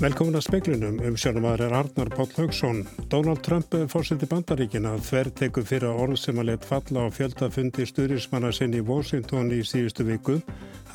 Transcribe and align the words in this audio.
Velkomin 0.00 0.38
að 0.38 0.46
speiklunum 0.46 0.94
um 1.04 1.16
sjónumadur 1.20 1.66
er 1.66 1.74
Arnar 1.76 2.08
Páll 2.14 2.30
Haugsson. 2.32 2.78
Donald 3.12 3.42
Trump 3.44 3.74
fórseti 3.92 4.24
bandaríkina 4.30 4.94
þver 5.04 5.28
teku 5.36 5.60
fyrir 5.60 5.92
orð 5.92 6.16
sem 6.22 6.40
að 6.40 6.48
let 6.48 6.64
falla 6.64 7.02
á 7.04 7.12
fjöldafundi 7.12 7.84
stuðrismanna 7.84 8.48
sinn 8.56 8.72
í 8.72 8.80
Washington 8.80 9.52
í 9.52 9.58
síðustu 9.60 10.06
viku 10.08 10.38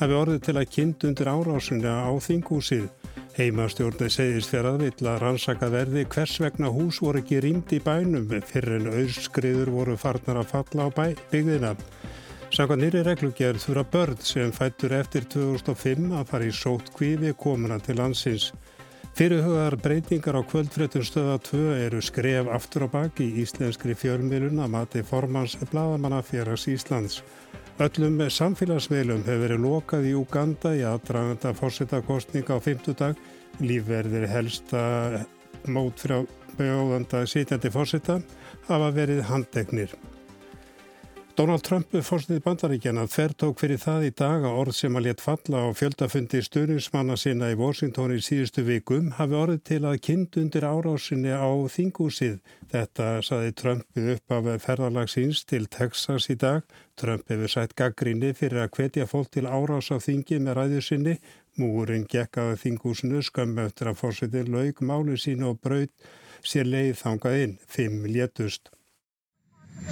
hafi 0.00 0.18
orðið 0.18 0.42
til 0.48 0.56
að 0.58 0.74
kind 0.74 1.06
undir 1.06 1.30
árásunni 1.30 1.86
á 1.86 2.10
þingúsið. 2.26 2.90
Heimastjórni 3.38 4.10
segist 4.10 4.50
fyrir 4.50 4.72
að 4.72 4.82
vill 4.88 5.10
að 5.12 5.22
rannsaka 5.22 5.70
verði 5.70 6.06
hvers 6.10 6.36
vegna 6.42 6.74
hús 6.74 6.98
voru 6.98 7.22
ekki 7.22 7.44
rýmd 7.46 7.78
í 7.78 7.82
bænum 7.86 8.26
fyrir 8.42 8.80
en 8.80 8.90
auðskriður 8.90 9.74
voru 9.78 9.94
farnar 10.02 10.42
að 10.42 10.50
falla 10.56 10.90
á 10.90 10.96
bæ, 10.98 11.06
byggðina. 11.30 11.76
Samkvæmt 12.50 12.82
nýri 12.82 13.06
reglugjörð 13.06 13.68
þurra 13.68 13.86
börn 13.86 14.18
sem 14.26 14.50
fættur 14.54 14.98
eftir 14.98 15.30
2005 15.30 16.10
að 16.10 16.30
fara 16.32 16.46
í 16.50 16.54
sótt 16.54 16.90
kvífi 16.98 17.38
komuna 17.38 17.78
til 17.78 18.02
landsins. 18.02 18.50
Fyrirhugaðar 19.16 19.78
breytingar 19.80 20.36
á 20.36 20.44
kvöldfréttum 20.44 21.00
stöða 21.08 21.38
2 21.40 21.58
eru 21.86 22.02
skref 22.04 22.50
aftur 22.52 22.84
á 22.84 22.88
baki 22.92 23.24
í 23.24 23.44
íslenskri 23.46 23.94
fjölmiðlun 23.96 24.58
að 24.60 24.74
mati 24.74 25.00
formans 25.08 25.54
Blaðamannafélags 25.70 26.66
Íslands. 26.68 27.22
Öllum 27.80 28.20
samfélagsmiðlum 28.28 29.22
hefur 29.24 29.40
verið 29.46 29.62
lokað 29.64 30.08
í 30.10 30.12
Uganda 30.20 30.74
í 30.76 30.82
aðdraganda 30.84 31.54
fórsetakostninga 31.56 32.58
á 32.60 32.60
50 32.60 32.98
dag. 33.00 33.22
Lífverðir 33.64 34.28
helsta 34.28 34.82
mót 35.64 36.04
frá 36.04 36.18
bjóðanda 36.58 37.24
sitjandi 37.24 37.72
fórseta 37.72 38.18
hafa 38.68 38.92
verið 39.00 39.24
handdegnir. 39.30 39.96
Donald 41.36 41.60
Trump 41.66 41.90
fórstuði 42.00 42.40
bandaríkjana 42.40 43.02
þertók 43.12 43.58
fyrir 43.60 43.76
það 43.82 44.04
í 44.06 44.12
dag 44.16 44.44
að 44.48 44.54
orð 44.56 44.74
sem 44.78 44.94
að 44.96 45.04
let 45.04 45.20
falla 45.20 45.66
á 45.68 45.76
fjöldafundi 45.76 46.38
stuðnismanna 46.40 47.18
sinna 47.20 47.50
í 47.52 47.58
Washington 47.60 48.14
í 48.14 48.22
síðustu 48.24 48.62
vikum 48.64 49.10
hafi 49.18 49.36
orðið 49.36 49.58
til 49.68 49.80
að 49.84 49.98
kind 50.06 50.38
undir 50.40 50.64
árásinni 50.64 51.34
á 51.36 51.44
þingúsið. 51.74 52.38
Þetta 52.72 53.08
saði 53.28 53.52
Trump 53.60 54.00
upp 54.00 54.32
af 54.32 54.48
ferðalagsins 54.64 55.42
til 55.44 55.66
Texas 55.68 56.30
í 56.32 56.38
dag. 56.40 56.64
Trump 56.96 57.28
hefur 57.28 57.52
sætt 57.52 57.76
gaggrinni 57.76 58.32
fyrir 58.32 58.62
að 58.62 58.72
hvetja 58.78 59.04
fólk 59.10 59.28
til 59.36 59.44
árás 59.44 59.92
á 59.92 60.00
þingi 60.00 60.40
með 60.40 60.56
ræðu 60.56 60.80
sinni. 60.88 61.18
Múurinn 61.60 62.08
gekk 62.08 62.40
að 62.40 62.54
þingúsinu 62.64 63.20
skömmu 63.28 63.68
eftir 63.68 63.92
að 63.92 64.00
fórstuði 64.00 64.46
laug 64.48 64.80
málu 64.80 65.20
sínu 65.20 65.52
og 65.52 65.60
braut 65.60 65.92
sér 66.40 66.64
leið 66.64 66.96
þangað 67.02 67.38
inn. 67.44 67.54
Fimm 67.68 68.08
létust. 68.08 68.72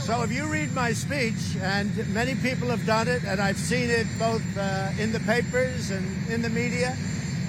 So 0.05 0.23
if 0.23 0.31
you 0.31 0.45
read 0.47 0.75
my 0.75 0.93
speech, 0.93 1.57
and 1.63 1.91
many 2.13 2.35
people 2.35 2.69
have 2.69 2.85
done 2.85 3.09
it, 3.09 3.25
and 3.25 3.41
I've 3.41 3.57
seen 3.57 3.89
it 3.89 4.07
both 4.19 4.43
uh, 4.59 4.91
in 4.99 5.13
the 5.13 5.21
papers 5.21 5.91
and 5.91 6.29
in 6.29 6.43
the 6.43 6.51
media, 6.51 6.95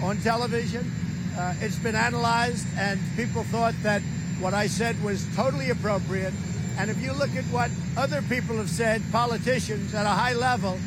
on 0.02 0.16
television, 0.20 0.90
uh, 1.38 1.54
it's 1.60 1.78
been 1.80 1.96
analyzed, 1.96 2.66
and 2.78 2.98
people 3.18 3.44
thought 3.44 3.74
that 3.84 4.02
what 4.40 4.54
I 4.54 4.68
said 4.68 4.96
was 5.04 5.28
totally 5.36 5.70
appropriate. 5.70 6.34
And 6.78 6.90
if 6.90 7.02
you 7.02 7.12
look 7.12 7.36
at 7.36 7.44
what 7.46 7.72
other 7.98 8.22
people 8.22 8.56
have 8.56 8.70
said, 8.70 9.02
politicians 9.12 9.94
at 9.94 10.06
a 10.06 10.10
high 10.10 10.34
level, 10.34 10.80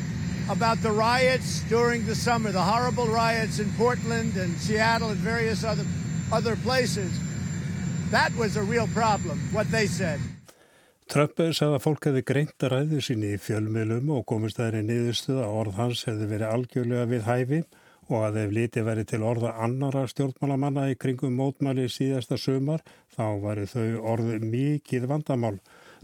about 0.49 0.81
the 0.81 0.91
riots 0.91 1.61
during 1.69 2.03
the 2.07 2.15
summer, 2.15 2.51
the 2.51 2.63
horrible 2.63 3.05
riots 3.05 3.59
in 3.59 3.71
Portland 3.73 4.35
and 4.37 4.57
Seattle 4.57 5.09
and 5.09 5.19
various 5.19 5.63
other, 5.63 5.85
other 6.31 6.55
places, 6.55 7.11
that 8.09 8.35
was 8.35 8.55
a 8.55 8.63
real 8.63 8.87
problem, 8.87 9.37
what 9.51 9.69
they 9.69 9.85
said. 9.85 10.19
Trump 11.09 11.39
sagði 11.41 11.73
að 11.73 11.81
fólk 11.81 12.05
hefði 12.05 12.21
greint 12.21 12.63
að 12.67 12.69
ræðu 12.75 12.99
síni 13.01 13.31
í 13.33 13.37
fjölmiðlum 13.41 14.11
og 14.13 14.27
komist 14.29 14.59
þær 14.59 14.75
í 14.77 14.81
niðurstuð 14.85 15.39
að 15.41 15.55
orð 15.57 15.77
hans 15.79 16.03
hefði 16.05 16.27
verið 16.29 16.51
algjörlega 16.53 17.05
við 17.09 17.23
hæfi 17.25 17.59
og 18.09 18.25
að 18.27 18.37
ef 18.43 18.51
liti 18.53 18.83
verið 18.85 19.07
til 19.09 19.19
orða 19.25 19.55
annara 19.65 20.03
stjórnmálamanna 20.11 20.83
í 20.91 20.97
kringum 21.01 21.33
mótmæli 21.39 21.87
síðasta 21.89 22.37
sömar 22.37 22.83
þá 23.15 23.25
varu 23.41 23.65
þau 23.71 23.87
orð 24.11 24.45
mikið 24.51 25.07
vandamál. 25.09 25.55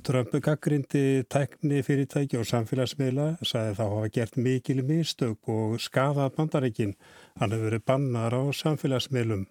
Trump 0.02 0.34
gaggrindi 0.48 1.22
tekni 1.30 1.84
fyrirtæki 1.86 2.42
og 2.42 2.50
samfélagsmiðla 2.50 3.28
sagði 3.46 3.78
þá 3.78 3.84
hafa 3.86 4.10
gert 4.18 4.40
mikil 4.42 4.82
mistök 4.90 5.54
og 5.54 5.78
skadað 5.86 6.34
bandaríkin. 6.40 6.98
Hann 7.38 7.54
hefur 7.54 7.70
verið 7.70 7.86
bannar 7.94 8.34
á 8.34 8.42
samfélagsmiðlum. 8.58 9.46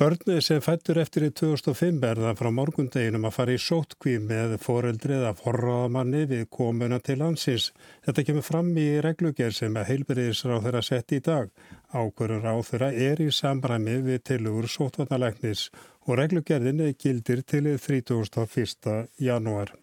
Börnið 0.00 0.38
sem 0.40 0.60
fættur 0.64 0.98
eftir 1.02 1.26
í 1.26 1.28
2005 1.36 1.98
verða 2.02 2.32
frá 2.38 2.48
morgundeginum 2.54 3.26
að 3.28 3.34
fara 3.36 3.52
í 3.54 3.60
sótkví 3.60 4.14
með 4.24 4.54
foreldrið 4.64 5.26
af 5.28 5.42
forraðamanni 5.44 6.22
við 6.30 6.46
komuna 6.56 6.98
til 7.04 7.18
landsins. 7.20 7.68
Þetta 8.06 8.24
kemur 8.28 8.46
fram 8.46 8.72
í 8.80 8.86
reglugjör 9.04 9.54
sem 9.58 9.76
að 9.76 9.90
heilbyrðisráð 9.90 10.64
þeirra 10.66 10.82
sett 10.88 11.14
í 11.14 11.20
dag. 11.28 11.52
Ákvörður 11.92 12.42
ráð 12.48 12.64
þeirra 12.70 12.90
er 13.10 13.22
í 13.22 13.28
samræmi 13.36 14.00
við 14.08 14.24
tilugur 14.32 14.72
sótvarnalegnis 14.74 15.68
og 16.08 16.18
reglugjörðin 16.22 16.82
gildir 16.96 17.44
til 17.44 17.68
31. 17.76 19.08
janúar. 19.20 19.76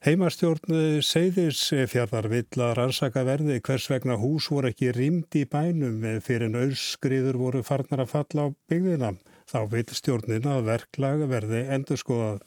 Heimastjórn 0.00 1.02
Seyðis 1.04 1.58
fjarnar 1.92 2.30
vill 2.32 2.62
að 2.64 2.70
rannsaka 2.78 3.20
verði 3.28 3.58
hvers 3.60 3.84
vegna 3.92 4.14
hús 4.16 4.46
voru 4.48 4.70
ekki 4.70 4.94
rýmd 4.96 5.36
í 5.36 5.42
bænum 5.44 6.06
fyrir 6.24 6.46
en 6.46 6.56
auðskriður 6.56 7.36
voru 7.36 7.60
farnar 7.60 8.06
að 8.06 8.14
falla 8.14 8.46
á 8.48 8.56
byggðina. 8.72 9.10
Þá 9.52 9.58
vil 9.74 9.84
stjórnin 9.98 10.48
að 10.48 10.70
verklag 10.70 11.26
verði 11.28 11.60
endur 11.76 12.00
skoðað. 12.00 12.40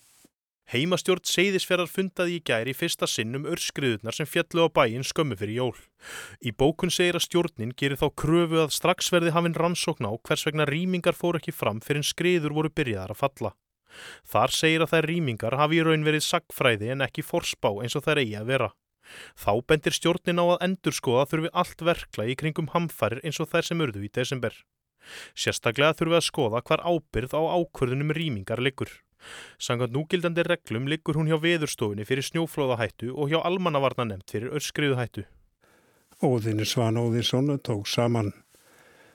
Heimastjórn 0.74 1.30
Seyðisferðar 1.30 1.94
fundaði 1.94 2.40
í 2.40 2.44
gæri 2.50 2.74
fyrsta 2.74 3.06
sinnum 3.06 3.46
örskriðunar 3.46 4.18
sem 4.18 4.26
fjallu 4.26 4.66
á 4.66 4.74
bæin 4.74 5.06
skömmu 5.06 5.38
fyrir 5.38 5.60
jól. 5.60 5.78
Í 6.42 6.58
bókun 6.58 6.90
segir 6.90 7.20
að 7.20 7.28
stjórnin 7.28 7.78
gerir 7.78 8.02
þá 8.02 8.08
kröfu 8.18 8.64
að 8.64 8.74
strax 8.74 9.14
verði 9.14 9.36
hafinn 9.38 9.60
rannsókn 9.62 10.10
á 10.10 10.18
hvers 10.26 10.50
vegna 10.50 10.66
rýmingar 10.66 11.14
fór 11.14 11.38
ekki 11.38 11.54
fram 11.54 11.86
fyrir 11.86 12.02
en 12.02 12.10
skriður 12.16 12.58
voru 12.58 12.74
byrjaðar 12.74 13.14
að 13.14 13.22
falla. 13.28 13.54
Þar 14.28 14.56
segir 14.56 14.86
að 14.86 14.94
þær 14.94 15.10
rýmingar 15.10 15.58
hafi 15.60 15.80
í 15.80 15.84
raun 15.86 16.08
verið 16.08 16.26
sagfræði 16.28 16.94
en 16.94 17.06
ekki 17.06 17.26
forspá 17.26 17.72
eins 17.84 17.98
og 18.00 18.06
þær 18.08 18.24
eigi 18.24 18.38
að 18.40 18.50
vera. 18.54 18.70
Þá 19.36 19.52
bendir 19.68 19.96
stjórnin 19.96 20.42
á 20.42 20.46
að 20.46 20.62
endurskoða 20.68 21.26
þurfi 21.32 21.52
allt 21.62 21.82
verkla 21.90 22.28
í 22.32 22.38
kringum 22.40 22.72
hamfærir 22.74 23.24
eins 23.24 23.42
og 23.44 23.50
þær 23.52 23.70
sem 23.70 23.84
urðu 23.84 24.06
í 24.08 24.12
desember. 24.14 24.56
Sérstaklega 25.36 25.98
þurfi 26.00 26.20
að 26.20 26.28
skoða 26.30 26.62
hvar 26.64 26.86
ábyrð 26.88 27.36
á 27.36 27.42
ákvörðunum 27.60 28.14
rýmingar 28.16 28.64
liggur. 28.64 28.92
Sangað 29.60 29.96
núgildandi 29.96 30.44
reglum 30.48 30.88
liggur 30.92 31.20
hún 31.20 31.30
hjá 31.32 31.38
veðurstofunni 31.44 32.08
fyrir 32.08 32.28
snjóflóðahættu 32.28 33.14
og 33.14 33.32
hjá 33.32 33.40
almannavarna 33.44 34.08
nefnt 34.10 34.36
fyrir 34.36 34.56
öskriðuhættu. 34.60 35.28
Óðinni 36.24 36.68
Svan 36.68 37.00
Óðinsson 37.00 37.58
tók 37.64 37.88
saman. 37.88 38.34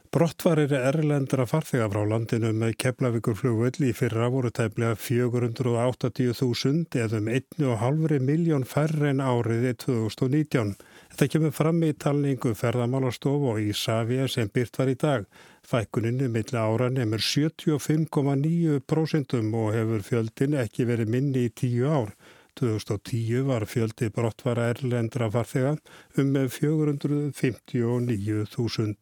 Brottvarir 0.09 0.73
erlendra 0.73 1.45
farþega 1.45 1.85
frá 1.93 2.01
landinu 2.09 2.49
með 2.57 2.71
keflavíkur 2.81 3.35
flugvöld 3.37 3.77
í 3.85 3.93
fyrra 3.93 4.33
voru 4.33 4.49
tæmlega 4.57 4.97
480.000 5.05 6.97
eða 7.03 7.21
um 7.21 7.29
1,5 7.29 8.17
miljón 8.25 8.65
færre 8.71 9.11
en 9.11 9.21
áriði 9.21 9.75
2019. 9.85 10.73
Þetta 11.11 11.29
kemur 11.35 11.53
fram 11.59 11.83
í 11.85 11.93
talningu 12.05 12.53
ferðamálastof 12.57 13.45
og 13.51 13.57
í 13.61 13.77
Savia 13.77 14.25
sem 14.33 14.49
byrt 14.55 14.79
var 14.81 14.89
í 14.89 14.97
dag. 15.03 15.29
Fækkuninu 15.69 16.27
milla 16.33 16.61
ára 16.65 16.89
nefnir 16.95 17.23
75,9% 17.29 19.37
og 19.45 19.69
hefur 19.77 20.01
fjöldin 20.09 20.57
ekki 20.65 20.89
verið 20.89 21.13
minni 21.19 21.45
í 21.51 21.53
tíu 21.53 21.85
ár. 21.85 22.17
2010 22.57 23.45
var 23.53 23.69
fjöldi 23.69 24.09
brottvara 24.09 24.73
erlendra 24.73 25.29
farþega 25.37 25.77
um 26.17 26.33
459.000. 26.57 28.97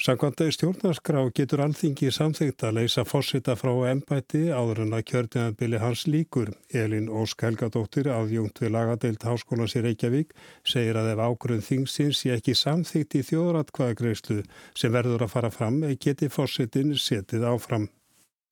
Sankvandau 0.00 0.48
stjórnarskrá 0.48 1.26
getur 1.36 1.60
alþingi 1.60 2.08
samþygt 2.16 2.62
að 2.64 2.78
leysa 2.78 3.02
fórsita 3.04 3.52
frá 3.52 3.68
ennbætti 3.90 4.46
áður 4.48 4.86
en 4.86 4.96
að 4.96 5.02
kjörðinabili 5.10 5.80
hans 5.82 6.06
líkur. 6.08 6.54
Elin 6.72 7.10
Ósk 7.12 7.44
Helgadóttir, 7.44 8.08
aðjungt 8.08 8.62
við 8.64 8.72
lagadeilt 8.78 9.28
Háskólas 9.28 9.76
í 9.76 9.84
Reykjavík, 9.84 10.32
segir 10.64 10.96
að 10.96 11.12
ef 11.12 11.20
ágrunn 11.26 11.60
þingsins 11.68 12.24
sé 12.24 12.32
ekki 12.32 12.56
samþygt 12.56 13.20
í 13.20 13.24
þjóðratkvæðagreyslu 13.28 14.40
sem 14.72 14.96
verður 14.96 15.26
að 15.28 15.34
fara 15.36 15.52
fram, 15.52 15.82
geti 16.00 16.32
fórsitin 16.32 16.96
setið 16.96 17.44
áfram. 17.52 17.90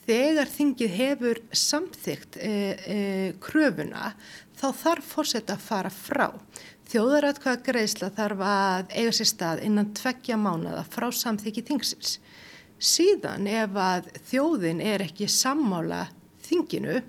Þegar 0.09 0.49
þingið 0.49 0.93
hefur 0.97 1.39
samþygt 1.53 2.37
e, 2.41 2.53
e, 2.77 3.01
kröfuna 3.45 4.15
þá 4.57 4.69
þarf 4.83 5.11
fórseta 5.17 5.57
að 5.57 5.65
fara 5.65 5.91
frá. 5.93 6.29
Þjóðaratkvæða 6.89 7.61
greiðsla 7.67 8.09
þarf 8.17 8.43
að 8.49 8.93
eiga 8.97 9.11
sér 9.13 9.29
stað 9.29 9.59
innan 9.67 9.91
tveggja 9.93 10.39
mánada 10.41 10.87
frá 10.89 11.11
samþykki 11.13 11.65
þingsins. 11.69 12.15
Síðan 12.81 13.45
ef 13.51 13.77
að 13.77 14.09
þjóðin 14.31 14.81
er 14.81 15.05
ekki 15.05 15.29
sammála 15.29 16.07
þinginu 16.47 17.03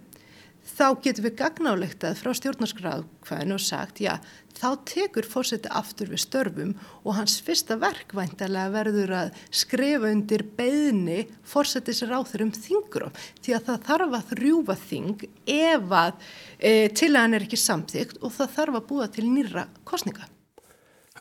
þá 0.80 0.88
getur 1.04 1.26
við 1.26 1.34
gagnálegtað 1.42 2.20
frá 2.22 2.32
stjórnarskráðkvæðinu 2.38 3.56
og 3.58 3.64
sagt 3.64 4.00
já 4.00 4.14
þá 4.60 4.70
tekur 4.88 5.28
fórseti 5.28 5.72
aftur 5.76 6.12
við 6.14 6.22
störfum 6.24 6.72
og 7.04 7.18
hans 7.18 7.38
fyrsta 7.44 7.76
verkvæntalega 7.80 8.72
verður 8.74 9.14
að 9.18 9.44
skrifa 9.62 10.12
undir 10.14 10.46
beðni 10.58 11.26
fórsetis 11.48 12.02
ráþur 12.08 12.48
um 12.48 12.56
þingurum 12.56 13.16
því 13.44 13.56
að 13.58 13.70
það 13.70 13.86
þarf 13.90 14.18
að 14.20 14.34
þrjúfa 14.34 14.78
þing 14.88 15.28
ef 15.60 15.96
að 16.02 16.12
e, 16.58 16.74
til 16.96 17.12
að 17.14 17.22
hann 17.22 17.40
er 17.40 17.48
ekki 17.48 17.60
samþygt 17.60 18.20
og 18.24 18.36
það 18.36 18.54
þarf 18.58 18.80
að 18.80 18.90
búa 18.92 19.10
til 19.12 19.28
nýra 19.28 19.68
kostninga. 19.88 20.30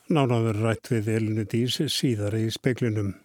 Nánaður 0.08 0.62
rætt 0.64 0.92
við 0.94 1.10
Elinu 1.18 1.44
Dísi 1.44 1.88
síðar 1.92 2.38
í 2.38 2.46
speklinum. 2.54 3.16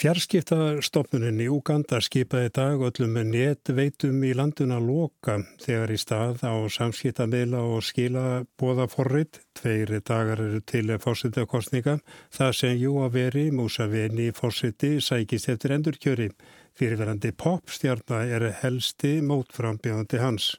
Fjarskiptastofnunin 0.00 1.40
í 1.44 1.46
Uganda 1.52 1.98
skipaði 2.02 2.50
dag 2.56 2.80
öllum 2.88 3.18
netveitum 3.28 4.22
í 4.24 4.32
landuna 4.34 4.78
loka 4.80 5.36
þegar 5.60 5.92
í 5.92 5.98
stað 6.00 6.42
á 6.48 6.54
samskiptamila 6.72 7.60
og 7.60 7.84
skila 7.84 8.42
bóða 8.58 8.88
forrið. 8.90 9.42
Tveiri 9.58 10.00
dagar 10.00 10.40
eru 10.40 10.62
til 10.64 10.96
fórsitakostninga. 10.98 11.98
Það 12.32 12.52
sem 12.56 12.80
jú 12.80 12.96
að 13.04 13.18
veri 13.18 13.44
Músaveni 13.52 14.30
fórsiti 14.32 14.96
sækist 15.00 15.52
eftir 15.52 15.76
endurkjöri. 15.76 16.30
Fyrirverandi 16.72 17.34
popstjarnar 17.36 18.32
er 18.32 18.48
helsti 18.62 19.18
mótframbjöðandi 19.20 20.22
hans. 20.24 20.54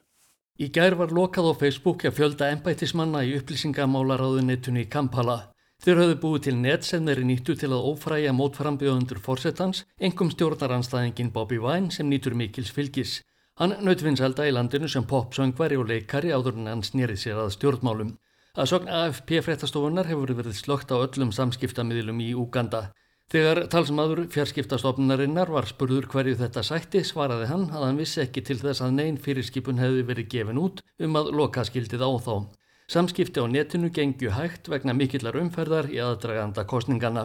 Í 0.62 0.70
gær 0.70 0.94
var 0.94 1.10
lokað 1.10 1.50
á 1.50 1.54
Facebook 1.58 2.04
að 2.06 2.20
fjölda 2.20 2.52
ennbættismanna 2.54 3.24
í 3.26 3.34
upplýsingamálaráðunetunni 3.40 4.86
í 4.86 4.90
Kampala. 4.92 5.53
Þeir 5.84 5.98
höfðu 6.00 6.14
búið 6.22 6.42
til 6.46 6.52
net 6.56 6.86
sem 6.88 7.04
þeirri 7.04 7.26
nýttu 7.28 7.54
til 7.60 7.68
að 7.68 7.82
ófræja 7.90 8.30
mótframbjöðundur 8.32 9.18
fórsetans, 9.20 9.82
engum 10.00 10.30
stjórnaranstæðingin 10.32 11.32
Bobby 11.34 11.58
Vine 11.60 11.92
sem 11.92 12.08
nýtur 12.08 12.32
mikils 12.40 12.70
fylgis. 12.72 13.18
Hann 13.60 13.74
nautvinnselda 13.84 14.46
í 14.48 14.54
landinu 14.56 14.88
sem 14.88 15.04
popsöngvari 15.04 15.76
og 15.76 15.90
leikari 15.92 16.32
áður 16.32 16.56
en 16.62 16.70
hann 16.72 16.86
snýrið 16.88 17.20
sér 17.20 17.42
að 17.42 17.52
stjórnmálum. 17.58 18.14
Að 18.56 18.70
sogn 18.72 18.88
AFP 18.88 19.34
fréttastofunar 19.44 20.08
hefur 20.08 20.32
verið 20.40 20.56
slokt 20.56 20.88
á 20.88 20.96
öllum 20.96 21.36
samskiptamiðlum 21.36 22.24
í 22.24 22.32
Uganda. 22.32 22.86
Þegar 23.28 23.66
talsmaður 23.68 24.24
fjarskiptastofnunarinnar 24.32 25.52
var 25.52 25.68
spurður 25.68 26.08
hverju 26.08 26.40
þetta 26.40 26.64
sætti 26.64 27.04
svaraði 27.04 27.52
hann 27.52 27.68
að 27.68 27.90
hann 27.90 28.00
vissi 28.00 28.24
ekki 28.24 28.40
til 28.40 28.56
þess 28.64 28.80
að 28.80 28.96
neyn 29.02 29.20
fyrirskipun 29.20 29.84
hefði 29.84 30.08
verið 30.08 30.32
gefin 30.32 30.64
út 30.64 30.80
um 30.96 31.20
að 31.20 31.34
loka 31.36 31.68
skildið 31.68 32.08
á 32.08 32.12
þá. 32.24 32.36
Samskipti 32.92 33.40
á 33.40 33.48
netinu 33.48 33.88
gengju 33.88 34.30
hægt 34.36 34.68
vegna 34.68 34.92
mikillar 34.92 35.38
umferðar 35.40 35.88
í 35.88 35.96
aðdraganda 36.04 36.66
kostningana. 36.68 37.24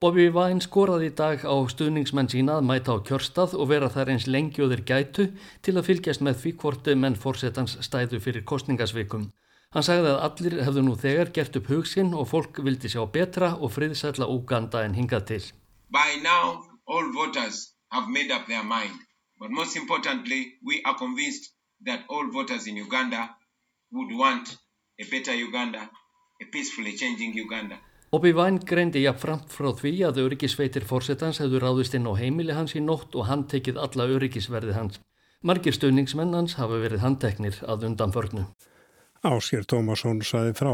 Bobby 0.00 0.26
Vine 0.32 0.60
skoraði 0.64 1.08
í 1.08 1.14
dag 1.16 1.42
á 1.44 1.56
stuðningsmenn 1.72 2.28
sína 2.32 2.58
að 2.60 2.66
mæta 2.68 2.96
á 2.96 3.04
kjörstað 3.08 3.56
og 3.56 3.70
vera 3.72 3.88
þar 3.92 4.12
eins 4.12 4.28
þeir 4.28 4.84
gætu 4.90 5.26
til 5.64 5.74
að 5.76 5.86
fylgjast 5.88 6.24
með 6.24 6.38
því 6.42 6.52
hvortu 6.60 6.96
menn 6.96 7.16
fórsetans 7.16 7.78
stæðu 7.80 8.20
fyrir 8.20 8.44
kostningasvikum. 8.44 9.26
Hann 9.72 9.86
sagði 9.86 10.12
að 10.12 10.22
allir 10.26 10.56
hefðu 10.66 10.82
nú 10.84 10.94
þegar 10.96 11.32
gert 11.32 11.56
upp 11.56 11.68
hugsin 11.72 12.14
og 12.14 12.28
fólk 12.28 12.60
vildi 12.64 12.88
sjá 12.88 13.04
betra 13.12 13.52
og 13.56 13.72
friðsætla 13.72 14.28
Uganda 14.28 14.84
en 14.84 14.96
hingað 14.96 15.26
til. 15.32 15.44
By 15.88 16.20
now 16.24 16.64
all 16.88 17.12
voters 17.12 17.72
have 17.92 18.08
made 18.08 18.32
up 18.32 18.48
their 18.48 18.64
mind 18.64 18.96
but 19.38 19.50
most 19.50 19.76
importantly 19.76 20.58
we 20.64 20.82
are 20.84 20.96
convinced 20.96 21.52
that 21.86 22.04
all 22.08 22.26
voters 22.32 22.66
in 22.66 22.76
Uganda 22.76 23.36
would 23.92 24.12
want 24.16 24.58
a 25.00 25.04
better 25.10 25.34
Uganda, 25.34 25.90
a 26.40 26.44
peacefully 26.52 26.96
changing 26.96 27.32
Uganda. 27.34 27.78
Vine 28.12 28.58
greindi 28.66 29.04
jafnframt 29.04 29.52
frá 29.54 29.70
því 29.78 29.92
að 30.08 30.18
öryggisveitir 30.24 30.84
fórsetans 30.84 31.38
hefðu 31.40 31.60
ráðist 31.62 31.94
inn 31.94 32.08
á 32.10 32.12
heimili 32.18 32.52
hans 32.52 32.74
í 32.74 32.82
nótt 32.82 33.14
og 33.14 33.28
hann 33.30 33.46
tekið 33.46 33.78
alla 33.78 34.08
öryggisverði 34.16 34.74
hans. 34.74 35.00
Margir 35.46 35.72
stöðningsmenn 35.72 36.34
hans 36.34 36.58
hafa 36.58 36.82
verið 36.82 37.04
handteknir 37.04 37.60
að 37.62 37.86
undan 37.88 38.12
förnu. 38.12 38.48
Áskjör 39.22 39.64
Tómasson 39.64 40.20
saði 40.26 40.56
frá. 40.58 40.72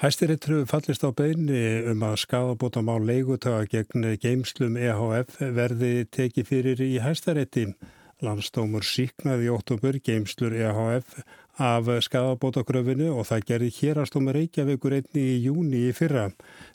Hæstiritru 0.00 0.64
fallist 0.66 1.04
á 1.04 1.12
beini 1.12 1.84
um 1.92 2.02
að 2.02 2.22
skadabóta 2.24 2.80
má 2.82 2.96
leigutöga 2.96 3.68
gegn 3.68 4.14
geimslum 4.18 4.78
EHF 4.80 5.36
verði 5.38 6.06
tekið 6.08 6.48
fyrir 6.48 6.80
í 6.80 6.94
hæstarétti. 7.04 7.68
Landstómur 8.22 8.86
síknaði 8.86 9.50
í 9.50 9.52
óttubur 9.52 9.98
geimslur 9.98 10.54
EHF 10.54 11.20
af 11.60 11.88
skadabótakröfinu 12.06 13.10
og 13.12 13.26
það 13.28 13.44
gerði 13.50 13.70
hérastómur 13.76 14.36
Reykjavíkur 14.38 14.94
einni 14.96 15.24
í 15.34 15.42
júni 15.44 15.82
í 15.90 15.92
fyrra. 15.92 16.30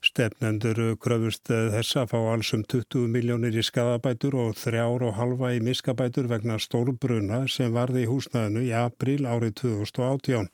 Stefnendur 0.05 0.97
kröfust 1.01 1.49
þess 1.49 1.97
að 1.97 2.11
fá 2.13 2.17
alls 2.33 2.53
um 2.53 2.63
20 2.63 3.09
miljónir 3.09 3.57
í 3.57 3.65
skadabætur 3.65 4.37
og 4.37 4.53
þrjár 4.59 5.07
og 5.09 5.17
halva 5.17 5.53
í 5.55 5.63
miskabætur 5.65 6.29
vegna 6.29 6.59
stórbruna 6.61 7.47
sem 7.49 7.73
varði 7.73 8.05
í 8.05 8.11
húsnaðinu 8.11 8.67
í 8.69 8.71
april 8.77 9.25
árið 9.25 9.57
2018. 9.63 10.51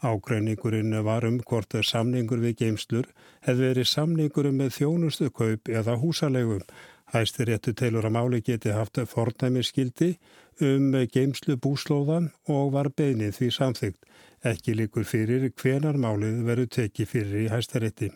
Ágreiningurinn 0.00 0.96
var 1.04 1.24
um 1.28 1.38
hvort 1.44 1.76
samningur 1.84 2.40
við 2.40 2.58
geimslur 2.64 3.06
hefði 3.44 3.70
verið 3.70 3.88
samningur 3.92 4.50
með 4.52 4.74
þjónustu 4.80 5.30
kaup 5.30 5.68
eða 5.68 6.00
húsalegum. 6.00 6.64
Hæstir 7.12 7.46
réttu 7.46 7.70
teilur 7.76 8.08
að 8.08 8.16
máli 8.16 8.40
geti 8.42 8.72
haft 8.74 8.98
fornæmiskildi 9.12 10.16
um 10.64 10.92
geimslu 11.12 11.56
búslóðan 11.60 12.30
og 12.48 12.72
var 12.76 12.92
beinið 12.96 13.34
því 13.38 13.50
samþygt. 13.58 13.98
Ekki 14.46 14.76
líkur 14.78 15.04
fyrir 15.08 15.50
hvenar 15.50 15.98
málið 15.98 16.44
veru 16.46 16.66
tekið 16.66 17.10
fyrir 17.10 17.42
í 17.46 17.50
hæstarétti. 17.52 18.12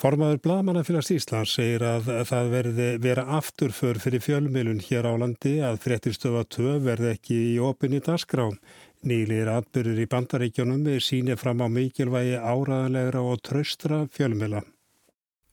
Formaður 0.00 0.38
Blamanafélags 0.40 1.10
Íslands 1.12 1.52
segir 1.58 1.82
að 1.84 2.06
það 2.30 2.46
verði 2.54 2.86
vera 3.04 3.26
afturför 3.36 3.98
fyrir 4.00 4.22
fjölmilun 4.24 4.80
hér 4.80 5.04
á 5.04 5.12
landi 5.20 5.58
að 5.60 5.82
frettirstöfa 5.82 6.46
2 6.56 6.78
verði 6.86 7.10
ekki 7.12 7.36
í 7.50 7.58
opinni 7.60 8.00
dasgrám. 8.00 8.56
Nýlir 9.04 9.52
atbyrður 9.52 10.00
í 10.00 10.08
bandaríkjónum 10.08 10.88
er 10.88 11.04
sínið 11.04 11.42
fram 11.42 11.60
á 11.60 11.68
mikilvægi 11.68 12.40
áraðanlegra 12.40 13.20
og 13.20 13.44
tröstra 13.44 14.06
fjölmila. 14.08 14.64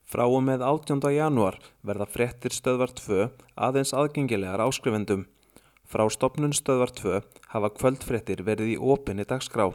Frá 0.08 0.22
og 0.24 0.40
með 0.40 0.62
18. 0.64 1.02
janúar 1.12 1.58
verða 1.84 2.06
frettir 2.08 2.54
stöðvar 2.56 2.94
2 2.96 3.26
aðeins 3.66 3.90
aðgengilegar 3.92 4.62
áskrifendum. 4.64 5.26
Frá 5.84 6.06
stopnun 6.08 6.56
stöðvar 6.56 6.94
2 6.96 7.18
hafa 7.52 7.70
kvöldfrettir 7.76 8.40
verið 8.46 8.72
í 8.72 8.78
opinni 8.80 9.28
dagskrá 9.28 9.66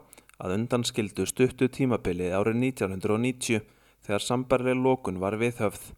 að 0.41 0.56
undanskildu 0.56 1.27
stuttu 1.30 1.69
tímabilið 1.69 2.33
árið 2.33 2.57
1990 2.63 3.62
þegar 4.07 4.25
sambarlega 4.25 4.81
lókun 4.81 5.21
var 5.21 5.38
við 5.38 5.62
höfð. 5.62 5.94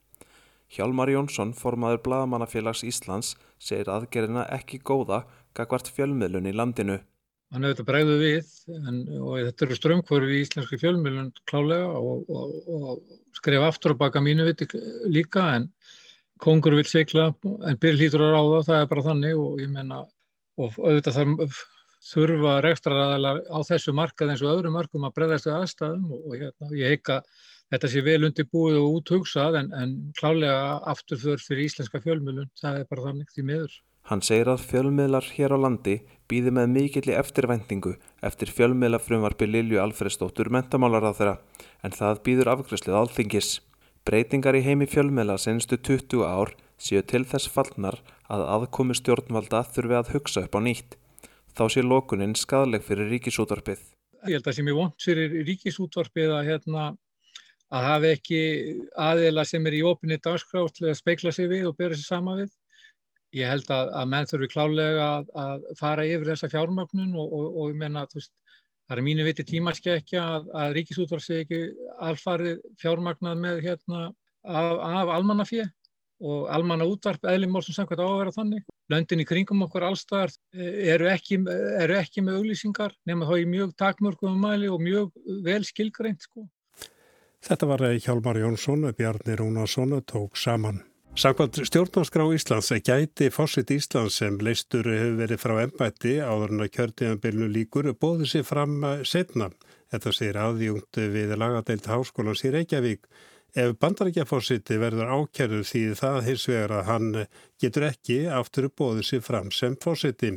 Hjálmar 0.68 1.16
Jónsson, 1.16 1.56
formaður 1.56 2.04
Blagamannafélags 2.04 2.84
Íslands, 2.84 3.38
segir 3.56 3.88
aðgerina 3.88 4.50
ekki 4.52 4.84
góða 4.84 5.24
gagvart 5.56 5.88
fjölmiðlun 5.96 6.52
í 6.52 6.58
landinu. 6.60 7.00
Hann 7.56 7.64
hefur 7.64 7.78
þetta 7.78 7.88
bregðu 7.88 8.16
við 8.20 8.56
en, 8.82 9.04
og 9.16 9.46
þetta 9.46 9.70
eru 9.70 9.78
strömmkvörfi 9.80 10.36
í 10.36 10.44
íslenski 10.44 10.82
fjölmjölun 10.82 11.32
klálega 11.48 11.94
og, 11.96 12.28
og, 12.28 12.58
og 12.68 13.22
skref 13.46 13.70
aftur 13.70 13.94
og 13.94 14.02
baka 14.02 14.24
mínu 14.26 14.50
viti 14.50 14.68
líka 15.06 15.46
en 15.60 15.70
kongur 16.42 16.76
vil 16.76 16.90
segla 16.90 17.30
en 17.46 17.78
byrj 17.80 18.02
hlýtur 18.02 18.26
að 18.26 18.36
ráða, 18.36 18.66
það 18.68 18.82
er 18.82 18.92
bara 18.92 19.06
þannig 19.06 19.40
og 19.40 19.62
ég 19.62 19.72
menna 19.72 20.02
og 20.58 20.78
auðvitað 20.82 21.20
þarf 21.20 21.64
þurfa 22.06 22.60
rekstraræðalar 22.66 23.42
á 23.50 23.60
þessu 23.66 23.94
markað 23.98 24.34
eins 24.34 24.44
og 24.46 24.52
öðru 24.54 24.72
markum 24.74 25.08
að 25.08 25.16
bregðast 25.18 25.50
við 25.50 25.58
aðstæðum 25.58 26.12
og, 26.12 26.22
og 26.28 26.38
hérna, 26.38 26.70
ég 26.78 26.94
heika 26.94 27.22
þetta 27.74 27.90
sé 27.90 28.04
vel 28.06 28.20
undir 28.28 28.48
búið 28.52 28.78
og 28.82 29.00
úthugsað 29.00 29.60
en, 29.62 29.72
en 29.74 29.96
klálega 30.20 30.78
afturför 30.92 31.42
fyrir 31.42 31.66
íslenska 31.66 32.02
fjölmjölun, 32.04 32.52
það 32.62 32.82
er 32.82 32.90
bara 32.92 33.08
þannig 33.08 33.34
því 33.34 33.48
miður. 33.50 33.78
Hann 34.06 34.22
segir 34.22 34.52
að 34.52 34.68
fjölmiðlar 34.70 35.26
hér 35.34 35.56
á 35.58 35.64
landi 35.64 35.96
býði 36.30 36.52
með 36.54 36.68
mikilli 36.76 37.16
eftirvæntingu 37.18 37.96
eftir 38.28 38.52
fjölmiðlafrumvarpi 38.54 39.48
Lilju 39.50 39.82
Alfredsdóttur 39.82 40.52
mentamálar 40.54 41.10
á 41.10 41.12
þeirra 41.18 41.40
en 41.86 41.94
það 41.94 42.22
býður 42.26 42.52
afgræslið 42.56 42.98
alþingis. 43.00 43.50
Breytingar 44.06 44.58
í 44.58 44.64
heimi 44.66 44.88
fjölmiðla 44.90 45.38
senstu 45.42 45.78
20 45.78 46.26
ár 46.26 46.54
séu 46.82 47.02
til 47.06 47.24
þess 47.30 47.50
fallnar 47.54 48.02
að 48.32 48.46
aðkomi 48.56 48.98
stjórnvalda 48.98 49.64
þurfi 49.76 49.98
að 50.00 50.12
hugsa 50.16 50.46
upp 50.46 50.58
á 50.58 50.62
nýtt. 50.66 50.98
Þá 51.56 51.64
sé 51.72 51.86
lókuninn 51.86 52.36
skadleg 52.36 52.84
fyrir 52.84 53.10
ríkisútvarpið. 53.14 53.80
Ég 54.26 54.38
held 54.40 54.50
að 54.50 54.58
sem 54.58 54.70
ég 54.70 54.78
vond 54.78 54.96
fyrir 55.02 55.40
ríkisútvarpið 55.48 56.36
að, 56.36 56.46
hérna, 56.50 56.86
að 57.70 57.90
hafa 57.90 58.14
ekki 58.18 58.42
aðeila 59.08 59.46
sem 59.48 59.66
er 59.70 59.78
í 59.78 59.86
opinni 59.86 60.18
dagskrátt 60.18 60.82
að 60.84 60.98
speikla 61.00 61.34
sig 61.36 61.50
við 61.52 61.70
og 61.70 61.78
bera 61.78 61.98
sig 61.98 62.10
sama 62.10 62.38
við 62.42 62.52
ég 63.36 63.52
held 63.52 63.70
að, 63.74 63.92
að 64.00 64.10
menn 64.12 64.30
þurfi 64.30 64.50
klálega 64.54 65.06
að, 65.20 65.30
að 65.44 65.64
fara 65.80 66.08
yfir 66.08 66.32
þessa 66.32 66.50
fjármögnun 66.54 67.16
og, 67.20 67.34
og, 67.36 67.48
og 67.62 67.72
ég 67.74 67.80
menna 67.82 68.06
að 68.06 68.28
það 68.86 68.98
er 68.98 69.06
mínu 69.06 69.26
viti 69.26 69.46
tímaskekkja 69.48 70.26
að, 70.36 70.52
að 70.62 70.76
ríkisútvar 70.80 71.24
sé 71.24 71.42
ekki 71.44 71.62
alfarið 72.06 72.62
fjármagnað 72.82 73.42
með 73.42 73.64
hérna 73.66 74.06
af, 74.46 74.72
af 74.78 75.12
almannafið 75.18 75.68
og 76.26 76.48
almanna 76.54 76.88
útvarp 76.88 77.26
eðlimál 77.28 77.62
sem 77.66 77.76
samkvæmt 77.76 78.02
á 78.02 78.08
að 78.08 78.20
vera 78.22 78.34
þannig. 78.36 78.66
Löndin 78.94 79.24
í 79.24 79.28
kringum 79.28 79.66
okkur 79.66 79.84
allstaðar 79.90 80.32
eh, 80.56 80.94
eru 80.94 81.10
ekki, 81.12 81.42
eru 81.82 81.98
ekki 82.00 82.24
með 82.24 82.40
auglýsingar 82.40 82.96
nema 83.10 83.28
þá 83.28 83.36
í 83.42 83.48
mjög 83.52 83.76
takmörgum 83.80 84.38
mæli 84.40 84.72
og 84.72 84.84
mjög 84.84 85.12
vel 85.44 85.62
skilgreint 85.68 86.24
sko. 86.24 86.48
Þetta 87.46 87.68
var 87.70 87.84
Hjálmar 88.02 88.40
Jónsson, 88.42 88.88
Bjarni 88.98 89.36
Rúnarsson 89.38 90.00
tók 90.08 90.40
saman. 90.40 90.82
Samkvæmt 91.16 91.62
stjórnarskrá 91.64 92.26
Íslands 92.36 92.74
gæti 92.84 93.30
fósitt 93.32 93.70
Íslands 93.72 94.18
sem 94.20 94.36
leistur 94.44 94.84
hefur 94.84 95.14
verið 95.22 95.40
frá 95.40 95.54
ennbætti 95.62 96.18
áður 96.20 96.52
en 96.52 96.64
að 96.66 96.74
kjörtiðanbylnu 96.76 97.48
líkur 97.54 97.88
bóði 97.96 98.28
sér 98.28 98.44
fram 98.44 98.84
setna. 99.08 99.48
Þetta 99.94 100.12
sér 100.18 100.40
aðjungt 100.44 101.00
við 101.14 101.32
lagadeilt 101.40 101.88
háskólan 101.88 102.36
sér 102.36 102.58
Reykjavík. 102.58 103.08
Ef 103.56 103.78
bandarækjafósitti 103.80 104.76
verður 104.82 105.14
ákjörður 105.16 105.64
því 105.72 105.86
það 106.02 106.20
hins 106.28 106.50
vegar 106.52 106.76
að 106.82 106.86
hann 106.90 107.08
getur 107.64 107.88
ekki 107.94 108.20
aftur 108.42 108.68
bóði 108.76 109.08
sér 109.08 109.24
fram 109.24 109.48
sem 109.56 109.80
fósitti. 109.80 110.34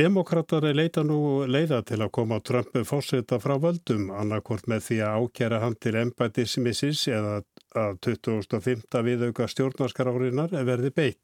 Demokrater 0.00 0.64
leita 0.72 1.02
nú 1.04 1.44
leiða 1.50 1.82
til 1.84 1.98
að 2.00 2.12
koma 2.16 2.40
Trump 2.40 2.76
fósita 2.88 3.36
frá 3.42 3.58
völdum 3.60 4.08
annarkort 4.14 4.68
með 4.70 4.84
því 4.86 4.98
að 5.04 5.24
ákjæra 5.24 5.58
hann 5.64 5.76
til 5.76 5.96
ennbættismissis 6.00 7.08
eða 7.12 7.42
að 7.76 7.98
2005. 8.06 8.84
viðauka 9.06 9.46
stjórnarskarárinar 9.50 10.54
verði 10.66 10.90
beitt. 10.94 11.20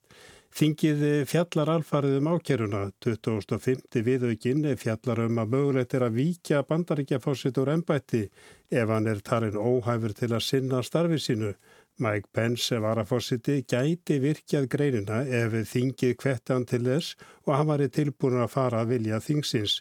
Þingið 0.57 1.03
fjallar 1.29 1.69
alfarið 1.69 2.15
um 2.21 2.29
ákeruna. 2.33 2.83
2005. 3.05 3.99
viðaukinn 4.07 4.63
fjallar 4.81 5.25
um 5.27 5.41
að 5.43 5.51
mögulegt 5.53 5.97
er 5.99 6.07
að 6.07 6.17
víkja 6.17 6.63
bandaríkja 6.65 7.19
fórsitur 7.21 7.69
ennbætti 7.75 8.23
ef 8.71 8.89
hann 8.89 9.11
er 9.11 9.21
tarin 9.21 9.59
óhæfur 9.59 10.15
til 10.17 10.31
að 10.33 10.47
sinna 10.47 10.81
starfi 10.87 11.19
sínu. 11.21 11.53
Mike 11.99 12.29
Pence 12.33 12.77
varafórsiti 12.81 13.63
gæti 13.65 14.19
virkjað 14.21 14.69
greinina 14.69 15.23
ef 15.25 15.55
þingið 15.73 16.17
kvettan 16.21 16.67
til 16.69 16.85
þess 16.85 17.17
og 17.47 17.55
hann 17.57 17.71
var 17.71 17.85
tilbúin 17.89 18.43
að 18.43 18.53
fara 18.53 18.83
að 18.85 18.95
vilja 18.95 19.21
þingsins. 19.21 19.81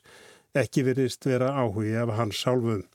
Ekki 0.56 0.86
virðist 0.88 1.28
vera 1.28 1.52
áhugi 1.56 1.96
af 2.00 2.16
hans 2.16 2.40
sálfum. 2.40 2.86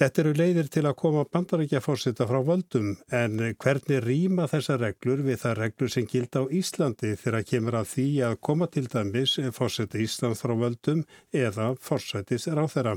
Þetta 0.00 0.22
eru 0.22 0.30
leiðir 0.32 0.68
til 0.72 0.82
að 0.88 0.94
koma 0.96 1.26
bandarækja 1.28 1.82
fórsita 1.84 2.24
frá 2.24 2.38
völdum 2.40 2.94
en 3.12 3.34
hvernig 3.60 3.98
rýma 4.00 4.46
þessa 4.48 4.78
reglur 4.80 5.20
við 5.26 5.42
það 5.42 5.58
reglur 5.58 5.92
sem 5.92 6.06
gildi 6.08 6.40
á 6.40 6.44
Íslandi 6.56 7.10
þegar 7.20 7.44
kemur 7.50 7.76
að 7.82 7.90
því 7.90 8.06
að 8.30 8.36
koma 8.48 8.68
til 8.72 8.86
dæmis 8.88 9.34
fórsita 9.52 10.00
Íslands 10.00 10.40
frá 10.40 10.54
völdum 10.56 11.02
eða 11.36 11.74
fórsætis 11.76 12.48
er 12.48 12.62
á 12.62 12.64
þeirra. 12.64 12.94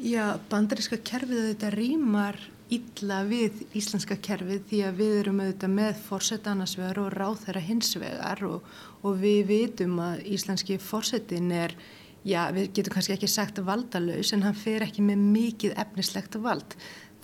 Já, 0.00 0.40
bandaríska 0.48 0.96
kerfið 1.04 1.42
auðvitað 1.42 1.76
rýmar 1.76 2.40
illa 2.72 3.20
við 3.28 3.60
íslenska 3.76 4.16
kerfið 4.16 4.64
því 4.70 4.80
að 4.88 4.98
við 5.02 5.14
erum 5.20 5.44
auðvitað 5.44 5.76
með 5.76 6.02
fórseta 6.08 6.56
annars 6.56 6.78
vegar 6.80 7.02
og 7.04 7.12
ráð 7.12 7.38
þeirra 7.44 7.66
hins 7.68 7.92
vegar 8.00 8.44
og, 8.48 8.74
og 9.04 9.20
við 9.20 9.44
vitum 9.52 10.00
að 10.08 10.24
íslenski 10.38 10.80
fórsetin 10.80 11.52
er 11.52 11.76
já, 12.26 12.42
við 12.54 12.70
getum 12.74 12.96
kannski 12.96 13.14
ekki 13.16 13.30
sagt 13.30 13.62
valdalaus 13.64 14.32
en 14.34 14.44
hann 14.46 14.58
fer 14.58 14.84
ekki 14.86 15.04
með 15.06 15.24
mikið 15.32 15.76
efnislegt 15.82 16.38
vald. 16.42 16.76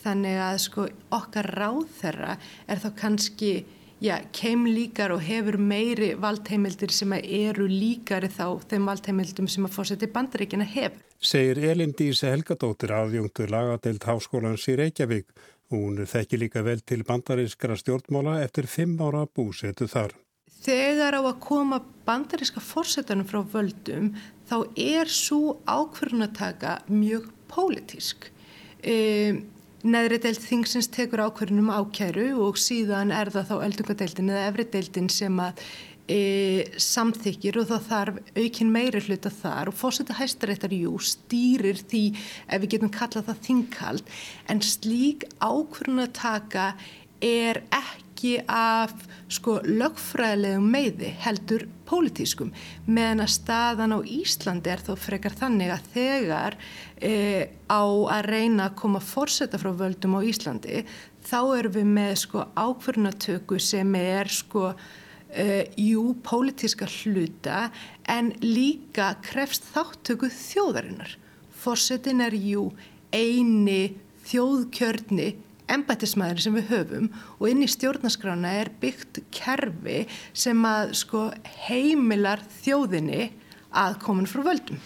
Þannig 0.02 0.40
að 0.42 0.56
sko 0.64 0.88
okkar 1.14 1.48
ráð 1.58 1.84
þeirra 2.00 2.36
er 2.70 2.82
þá 2.82 2.88
kannski, 2.98 3.52
já, 4.02 4.16
keim 4.34 4.66
líkar 4.66 5.14
og 5.14 5.22
hefur 5.22 5.58
meiri 5.62 6.12
valdheimildir 6.18 6.94
sem 6.94 7.14
eru 7.20 7.68
líkari 7.70 8.30
þá 8.32 8.58
þeim 8.70 8.90
valdheimildum 8.90 9.50
sem 9.50 9.68
að 9.68 9.76
fórseti 9.76 10.10
bandaríkina 10.10 10.66
hefur. 10.66 10.98
Segir 11.22 11.60
Elin 11.70 11.94
Díse 11.94 12.26
Helgadóttir 12.26 12.90
aðjungtur 12.96 13.52
lagadeild 13.52 14.02
háskólans 14.08 14.66
í 14.66 14.74
Reykjavík. 14.80 15.30
Hún 15.70 16.02
þekki 16.04 16.40
líka 16.42 16.64
vel 16.66 16.82
til 16.84 17.04
bandarískra 17.06 17.78
stjórnmála 17.78 18.40
eftir 18.42 18.66
fimm 18.68 18.98
ára 19.00 19.22
búsetu 19.24 19.86
þar. 19.88 20.18
Þegar 20.62 21.18
á 21.18 21.22
að 21.26 21.40
koma 21.42 21.80
bandaríska 22.06 22.62
fórsetanum 22.62 23.26
frá 23.26 23.40
völdum 23.54 24.12
þá 24.50 24.58
er 24.78 25.10
svo 25.10 25.56
ákverðunataka 25.66 26.82
mjög 26.90 27.30
pólitísk. 27.50 28.28
E, 28.82 28.96
neðri 29.82 30.18
deilt 30.22 30.42
þingsins 30.44 30.90
tekur 30.94 31.24
ákverðunum 31.26 31.72
ákæru 31.74 32.28
og 32.46 32.60
síðan 32.60 33.14
er 33.14 33.32
það 33.34 33.48
þá 33.50 33.56
öldungadeildin 33.68 34.30
eða 34.30 34.44
efri 34.50 34.68
deildin 34.76 35.10
sem 35.10 35.40
að 35.42 35.64
e, 36.06 36.20
samþykir 36.78 37.58
og 37.62 37.68
það 37.72 37.88
þarf 37.88 38.20
aukin 38.38 38.72
meiri 38.74 39.02
hluta 39.06 39.32
þar 39.34 39.72
og 39.72 39.78
fórseta 39.78 40.16
hæstaréttar, 40.18 40.74
jú, 40.74 40.94
stýrir 41.02 41.82
því 41.82 42.04
ef 42.46 42.62
við 42.62 42.70
getum 42.76 42.94
kallað 42.94 43.30
það 43.30 43.44
þingkald 43.48 44.16
en 44.52 44.62
slík 44.66 45.26
ákverðunataka 45.42 46.72
er 47.22 47.62
ekki 47.70 48.11
ekki 48.22 48.44
af 48.46 48.92
sko 49.32 49.56
lögfræðilegum 49.66 50.66
meiði 50.70 51.08
heldur 51.24 51.64
pólitískum 51.88 52.52
meðan 52.86 53.24
að 53.24 53.32
staðan 53.34 53.94
á 53.96 54.00
Íslandi 54.06 54.70
er 54.70 54.82
þó 54.86 54.94
frekar 54.94 55.34
þannig 55.34 55.72
að 55.74 55.88
þegar 55.96 56.56
e, 57.02 57.50
á 57.66 57.82
að 57.82 58.28
reyna 58.30 58.68
að 58.68 58.76
koma 58.78 59.02
fórseta 59.02 59.58
frá 59.58 59.72
völdum 59.74 60.14
á 60.14 60.20
Íslandi 60.22 60.84
þá 61.26 61.40
erum 61.58 61.74
við 61.74 61.90
með 61.98 62.14
sko 62.22 62.46
ákverðunatöku 62.54 63.58
sem 63.58 63.94
er 63.98 64.30
sko 64.30 64.70
e, 65.34 65.66
jú 65.74 66.14
pólitíska 66.22 66.86
hluta 67.02 67.72
en 68.06 68.30
líka 68.38 69.16
krefst 69.22 69.66
þáttöku 69.74 70.30
þjóðarinnar. 70.30 71.18
Fórsetin 71.50 72.22
er 72.22 72.38
jú 72.38 72.70
eini 73.10 73.96
þjóðkjörni 74.30 75.32
embættismæður 75.70 76.42
sem 76.44 76.56
við 76.58 76.72
höfum 76.72 77.06
og 77.38 77.44
inn 77.50 77.62
í 77.64 77.70
stjórnaskrána 77.70 78.54
er 78.62 78.72
byggt 78.82 79.22
kerfi 79.34 80.02
sem 80.32 80.58
að 80.66 80.96
sko 80.98 81.28
heimilar 81.66 82.42
þjóðinni 82.62 83.30
að 83.72 83.98
komin 84.04 84.28
frá 84.28 84.42
völdum. 84.46 84.80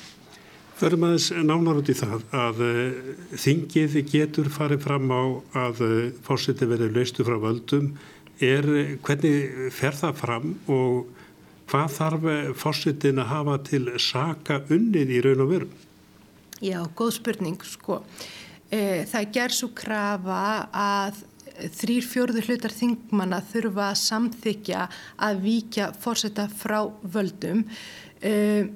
Förum 0.77 1.07
aðeins 1.09 1.31
nánar 1.33 1.81
út 1.81 1.89
í 1.89 1.97
það 1.97 2.27
að 2.37 2.59
uh, 2.67 3.13
þingið 3.41 3.97
getur 4.11 4.51
farið 4.53 4.85
fram 4.85 5.09
á 5.09 5.23
að 5.65 5.83
uh, 5.87 5.95
fórseti 6.27 6.69
verið 6.69 6.99
laustu 6.99 7.25
frá 7.25 7.39
völdum. 7.41 7.95
Er, 8.45 8.67
hvernig 9.01 9.71
fer 9.73 9.97
það 9.97 10.19
fram 10.21 10.51
og 10.69 11.07
hvað 11.71 11.95
þarf 11.95 12.27
fórsetin 12.61 13.23
að 13.23 13.31
hafa 13.33 13.55
til 13.65 13.87
saka 13.97 14.61
unnið 14.69 15.15
í 15.17 15.23
raun 15.25 15.45
og 15.47 15.53
veru? 15.55 15.71
Já, 16.61 16.79
góð 16.97 17.17
spurning 17.19 17.65
sko. 17.65 18.03
E, 18.73 19.05
það 19.07 19.29
ger 19.35 19.55
svo 19.55 19.71
krafa 19.79 20.41
að 20.75 21.21
þrýr 21.77 22.05
fjörður 22.05 22.49
hlutar 22.51 22.75
þingmanna 22.75 23.39
þurfa 23.53 23.91
að 23.93 24.01
samþykja 24.03 24.89
að 25.27 25.39
víkja 25.45 25.93
fórseta 26.03 26.49
frá 26.51 26.81
völdum. 27.15 27.63
E, 28.21 28.67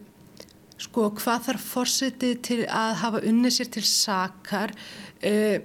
sko 0.81 1.11
hvað 1.19 1.49
þarf 1.49 1.67
fórseti 1.75 2.33
til 2.41 2.63
að 2.65 2.95
hafa 3.03 3.25
unnið 3.29 3.57
sér 3.59 3.73
til 3.75 3.85
sakar? 3.89 4.73
E, 5.21 5.61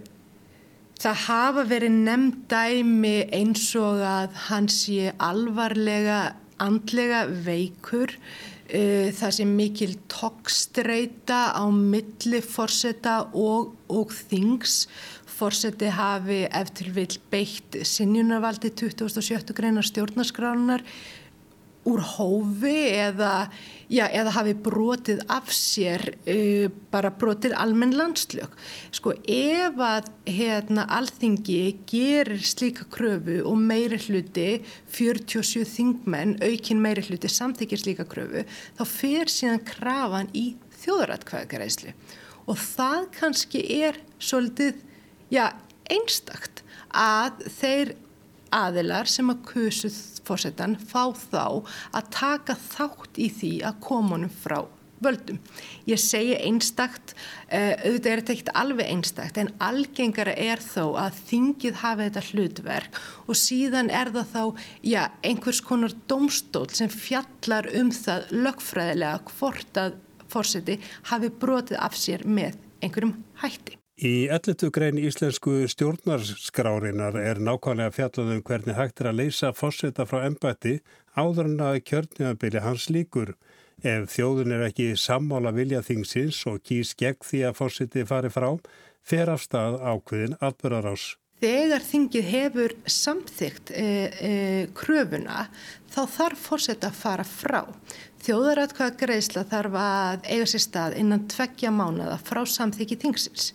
það 1.00 1.22
hafa 1.27 1.67
verið 1.70 2.01
nefnd 2.01 2.41
dæmi 2.51 3.15
eins 3.36 3.70
og 3.79 4.01
að 4.01 4.36
hans 4.50 4.82
sé 4.88 5.13
alvarlega 5.22 6.20
andlega 6.65 7.25
veikur 7.46 8.15
Eh, 8.15 8.55
það 8.66 9.34
sem 9.38 9.52
mikil 9.54 9.92
tókstreita 10.10 11.54
á 11.54 11.66
milli 11.70 12.42
forseta 12.42 13.20
og, 13.34 13.76
og 13.92 14.14
þings. 14.30 14.86
Forseti 15.36 15.92
hafi 15.92 16.46
eftir 16.48 16.90
vil 16.96 17.20
beitt 17.30 17.78
sinjunarvaldi 17.86 18.72
2007. 18.72 19.54
greinar 19.54 19.86
stjórnarskránar 19.86 20.86
úr 21.86 22.01
hófi 22.15 22.74
eða, 22.98 23.48
já, 23.94 24.08
eða 24.10 24.34
hafi 24.39 24.56
brotið 24.65 25.22
af 25.32 25.51
sér 25.54 26.04
uh, 26.25 26.65
bara 26.92 27.12
brotið 27.13 27.56
almenn 27.62 27.94
landslög. 27.98 28.54
Sko 28.96 29.13
ef 29.22 29.80
að 29.86 30.10
hérna, 30.25 30.88
alþingi 30.98 31.62
gerir 31.89 32.42
slíka 32.46 32.88
kröfu 32.92 33.42
og 33.46 33.62
meiri 33.62 34.00
hluti 34.08 34.50
47 34.98 35.65
þingmenn, 35.75 36.38
aukin 36.42 36.82
meiri 36.82 37.06
hluti 37.06 37.32
samþykir 37.32 37.84
slíka 37.84 38.08
kröfu, 38.10 38.46
þá 38.77 38.84
fer 38.89 39.32
síðan 39.32 39.65
krafan 39.68 40.32
í 40.34 40.51
þjóðaratkvæðagaræslu 40.82 41.94
og 42.46 42.58
það 42.62 43.06
kannski 43.15 43.62
er 43.82 43.98
svolítið, 44.22 44.77
já, 45.34 45.50
einstakt 45.89 46.62
að 46.96 47.46
þeir 47.60 47.96
aðilar 48.56 49.10
sem 49.10 49.30
að 49.32 49.42
kusuð 49.50 49.98
fórsetan 50.27 50.77
fá 50.79 51.12
þá 51.13 51.46
að 51.96 52.10
taka 52.15 52.58
þátt 52.70 53.22
í 53.22 53.29
því 53.34 53.53
að 53.70 53.79
komunum 53.86 54.34
frá 54.44 54.63
völdum. 55.03 55.39
Ég 55.89 56.00
segi 56.01 56.36
einstakt, 56.48 57.13
uh, 57.50 57.74
auðvitað 57.84 58.12
er 58.12 58.22
þetta 58.22 58.34
ekkert 58.36 58.51
alveg 58.62 58.91
einstakt 58.94 59.39
en 59.41 59.51
algengara 59.63 60.36
er 60.39 60.63
þó 60.63 60.96
að 61.01 61.22
þingið 61.29 61.79
hafi 61.84 62.08
þetta 62.08 62.25
hlutverk 62.32 63.00
og 63.25 63.39
síðan 63.39 63.91
er 63.94 64.12
það 64.15 64.34
þá 64.34 64.44
já, 64.94 65.01
einhvers 65.27 65.62
konar 65.65 65.96
domstól 66.10 66.67
sem 66.74 66.91
fjallar 66.91 67.70
um 67.75 67.94
það 67.96 68.29
lögfræðilega 68.36 69.24
hvort 69.36 69.82
að 69.82 69.98
fórseti 70.32 70.79
hafi 71.12 71.32
brotið 71.32 71.82
af 71.82 71.98
sér 72.00 72.25
með 72.27 72.60
einhverjum 72.84 73.17
hætti. 73.44 73.85
Í 73.96 74.28
11. 74.28 74.74
grein 74.75 74.98
íslensku 75.00 75.62
stjórnarskrárinar 75.72 77.16
er 77.16 77.38
nákvæmlega 77.40 77.94
fjallaðum 77.96 78.42
hvernig 78.44 78.75
hægt 78.75 79.00
er 79.00 79.08
að 79.08 79.22
leysa 79.22 79.54
fórseta 79.56 80.04
frá 80.04 80.25
ennbætti 80.28 80.82
áður 81.16 81.48
en 81.48 81.62
að 81.64 81.78
kjörnjabili 81.88 82.60
hans 82.60 82.90
líkur. 82.92 83.38
Ef 83.80 84.10
þjóðun 84.12 84.52
er 84.52 84.66
ekki 84.66 84.90
sammála 85.00 85.54
vilja 85.56 85.80
þingsins 85.80 86.42
og 86.52 86.60
kýs 86.68 86.92
gegn 87.00 87.24
því 87.24 87.40
að 87.48 87.56
fórseti 87.56 88.04
fari 88.10 88.34
frá, 88.36 88.50
fer 89.00 89.32
af 89.32 89.46
stað 89.46 89.80
ákveðin 89.80 90.36
alburarás. 90.44 91.14
Þegar 91.40 91.88
þingið 91.88 92.28
hefur 92.34 92.75
samþygt 92.92 93.72
e, 93.72 93.88
e, 94.12 94.34
kröfuna 94.75 95.48
þá 95.96 96.02
þarf 96.18 96.44
fórseta 96.50 96.92
að 96.92 97.00
fara 97.00 97.28
frá. 97.28 97.62
Þjóðaratkvæða 98.28 99.00
greiðsla 99.00 99.48
þarf 99.48 99.80
að 99.80 100.30
eiga 100.34 100.52
sér 100.52 100.68
stað 100.68 101.00
innan 101.00 101.28
tveggja 101.32 101.72
mánada 101.72 102.20
frá 102.20 102.44
samþykji 102.44 103.00
þingsins. 103.06 103.50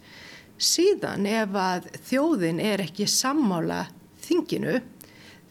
Síðan 0.61 1.25
ef 1.25 1.55
að 1.57 1.87
þjóðin 2.05 2.59
er 2.61 2.83
ekki 2.85 3.07
sammála 3.09 3.87
þinginu 4.21 4.75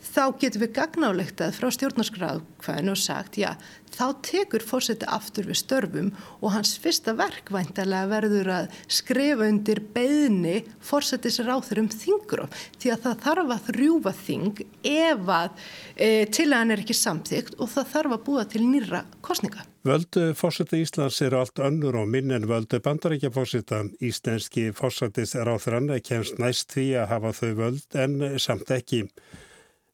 þá 0.10 0.24
getum 0.42 0.64
við 0.64 0.74
gagnálegtað 0.78 1.56
frá 1.58 1.70
stjórnarskráðkvæðinu 1.76 2.94
og 2.94 3.00
sagt, 3.00 3.38
já, 3.40 3.54
þá 3.94 4.06
tekur 4.26 4.64
fórseti 4.66 5.08
aftur 5.10 5.48
við 5.50 5.60
störfum 5.62 6.12
og 6.40 6.54
hans 6.54 6.76
fyrsta 6.82 7.16
verkvæntalega 7.18 8.10
verður 8.12 8.52
að 8.56 8.78
skrifa 8.92 9.48
undir 9.50 9.82
beðni 9.96 10.60
fórsetis 10.86 11.40
ráður 11.46 11.84
um 11.84 11.90
þingurum 11.94 12.54
því 12.80 12.94
að 12.94 13.04
það 13.08 13.26
þarf 13.26 13.56
að 13.56 13.66
þrjúfa 13.70 14.16
þing 14.20 14.64
ef 14.92 15.34
að 15.40 15.66
e, 15.96 16.10
til 16.30 16.48
að 16.52 16.58
hann 16.60 16.76
er 16.76 16.86
ekki 16.86 16.98
samþygt 17.00 17.60
og 17.60 17.74
það 17.74 17.92
þarf 17.96 18.16
að 18.16 18.24
búa 18.30 18.46
til 18.50 18.64
nýra 18.66 19.04
kostninga. 19.26 19.66
Völdu 19.88 20.34
fórseti 20.36 20.82
Íslands 20.84 21.22
eru 21.24 21.40
allt 21.40 21.62
önnur 21.64 22.02
og 22.02 22.10
minn 22.12 22.34
en 22.36 22.48
völdu 22.50 22.82
bandaríkja 22.84 23.32
fórseta. 23.32 23.86
Íslenski 24.04 24.70
fórsetis 24.76 25.38
ráður 25.40 25.80
hann 25.80 25.94
kemst 26.04 26.40
næst 26.42 26.76
því 26.76 26.90
að 27.00 27.14
hafa 27.14 27.36
þau 27.38 27.54
völd 27.64 28.02
en 28.04 28.20
samt 28.44 28.74
ekki. 28.76 29.06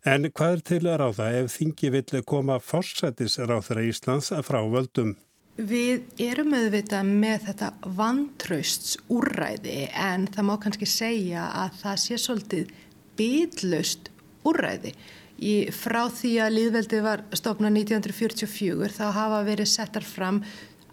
En 0.05 0.27
hvað 0.29 0.51
er 0.53 0.59
til 0.69 0.83
að 0.85 0.99
ráða 1.01 1.27
ef 1.39 1.55
þingi 1.55 1.89
vill 1.95 2.19
koma 2.29 2.59
fórsættis 2.61 3.39
ráðra 3.41 3.81
Íslands 3.87 4.27
frá 4.45 4.59
völdum? 4.69 5.15
Við 5.57 6.03
erum 6.21 6.53
auðvitað 6.53 7.09
með 7.09 7.47
þetta 7.47 7.69
vantrausts 7.97 8.99
úrræði 9.09 9.87
en 9.89 10.27
það 10.29 10.47
má 10.49 10.53
kannski 10.61 10.89
segja 10.91 11.47
að 11.63 11.79
það 11.79 11.97
sé 12.03 12.19
svolítið 12.21 12.73
byllust 13.17 14.11
úrræði. 14.45 14.93
Í, 15.41 15.55
frá 15.73 16.03
því 16.13 16.35
að 16.43 16.55
líðveldi 16.59 17.01
var 17.01 17.25
stofnað 17.33 17.79
1944 17.81 18.93
þá 18.99 19.05
hafa 19.17 19.41
verið 19.49 19.71
settar 19.73 20.05
fram 20.05 20.43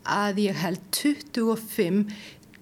að 0.08 0.40
ég 0.46 0.56
held 0.64 0.80
25 0.96 2.06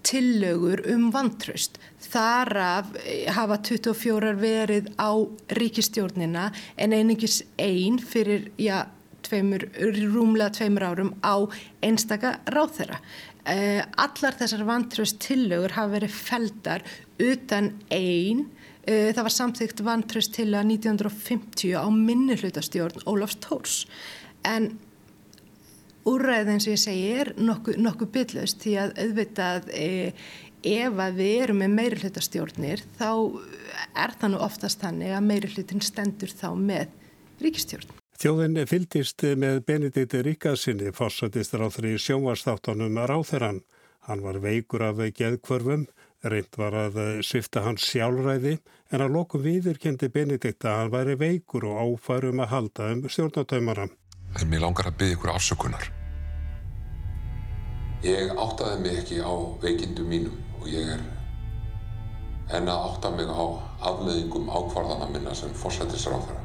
tillögur 0.06 0.82
um 0.92 1.10
vantraust. 1.14 1.78
Þar 2.10 2.50
af 2.64 2.94
hafa 3.36 3.58
24 3.66 4.32
verið 4.40 4.88
á 4.96 5.10
ríkistjórnina 5.58 6.50
en 6.76 6.96
einingis 6.96 7.42
einn 7.60 8.00
fyrir 8.02 8.50
já, 8.60 8.86
tveimur, 9.26 9.66
rúmlega 10.10 10.54
tveimur 10.56 10.86
árum 10.88 11.12
á 11.22 11.44
einstaka 11.84 12.38
ráþera. 12.50 13.00
Eh, 13.48 13.80
allar 13.96 14.36
þessar 14.36 14.66
vantraust 14.68 15.20
tillögur 15.24 15.72
hafa 15.76 15.94
verið 15.94 16.12
feldar 16.12 16.82
utan 17.20 17.72
einn 17.88 18.44
eh, 18.84 19.14
Það 19.14 19.24
var 19.24 19.34
samþygt 19.34 19.80
vantraust 19.84 20.34
til 20.36 20.50
að 20.52 20.74
1950 20.76 21.72
á 21.80 21.88
minnihlutastjórn 21.88 23.06
Ólafs 23.08 23.38
Tórs 23.40 23.78
en 24.44 24.74
úrræðin 26.08 26.62
sem 26.62 26.74
ég 26.74 26.80
segi 26.80 27.08
er 27.22 27.32
nokkuð 27.38 27.80
nokku 27.84 28.08
byllust 28.14 28.62
því 28.62 28.76
að 28.84 28.94
auðvitað 29.04 29.70
e, 29.74 29.88
ef 30.64 31.00
að 31.04 31.20
við 31.20 31.34
erum 31.44 31.62
með 31.62 31.76
meiri 31.76 32.00
hlutastjórnir 32.02 32.84
þá 32.98 33.10
er 33.96 34.14
það 34.20 34.34
nú 34.34 34.42
oftast 34.44 34.82
þannig 34.84 35.14
að 35.16 35.26
meiri 35.28 35.52
hlutin 35.54 35.84
stendur 35.84 36.32
þá 36.32 36.48
með 36.56 36.92
ríkistjórn. 37.40 37.96
Þjóðin 38.20 38.60
fyldist 38.68 39.24
með 39.40 39.62
Benedikt 39.64 40.14
Ríkarsinni 40.26 40.90
fórsættistur 40.92 41.64
á 41.64 41.68
því 41.72 41.94
sjónvastáttanum 42.04 42.98
ráþeran. 43.08 43.62
Hann 44.04 44.24
var 44.24 44.40
veikur 44.44 44.84
af 44.84 45.00
geðkvörfum, 45.16 45.86
reynd 46.28 46.58
var 46.60 46.76
að 46.76 46.98
svifta 47.24 47.62
hans 47.64 47.86
sjálfræði 47.88 48.58
en 48.92 49.04
að 49.04 49.14
lokum 49.16 49.44
viðurkendi 49.44 50.10
Benedikt 50.12 50.66
að 50.68 50.76
hann 50.76 50.92
væri 50.92 51.16
veikur 51.20 51.64
og 51.70 51.80
áfærum 51.80 52.44
að 52.44 52.52
halda 52.52 52.92
um 52.92 53.08
stjórnatöymara. 53.08 53.88
En 54.38 54.46
mér 54.50 54.62
langar 54.62 54.86
að 54.90 55.00
byggja 55.00 55.16
ykkur 55.16 55.32
afsökunar. 55.32 55.88
Ég 58.06 58.30
áttaði 58.32 58.76
mig 58.84 59.00
ekki 59.02 59.18
á 59.20 59.32
veikindu 59.60 60.04
mínum 60.08 60.36
og 60.60 60.68
ég 60.70 60.92
er 60.94 61.02
en 62.56 62.70
að 62.70 62.86
átta 62.90 63.10
mig 63.14 63.28
á 63.28 63.44
afleðingum 63.90 64.48
ákvarðana 64.50 65.08
minna 65.10 65.34
sem 65.34 65.52
fórsættisráðara. 65.54 66.40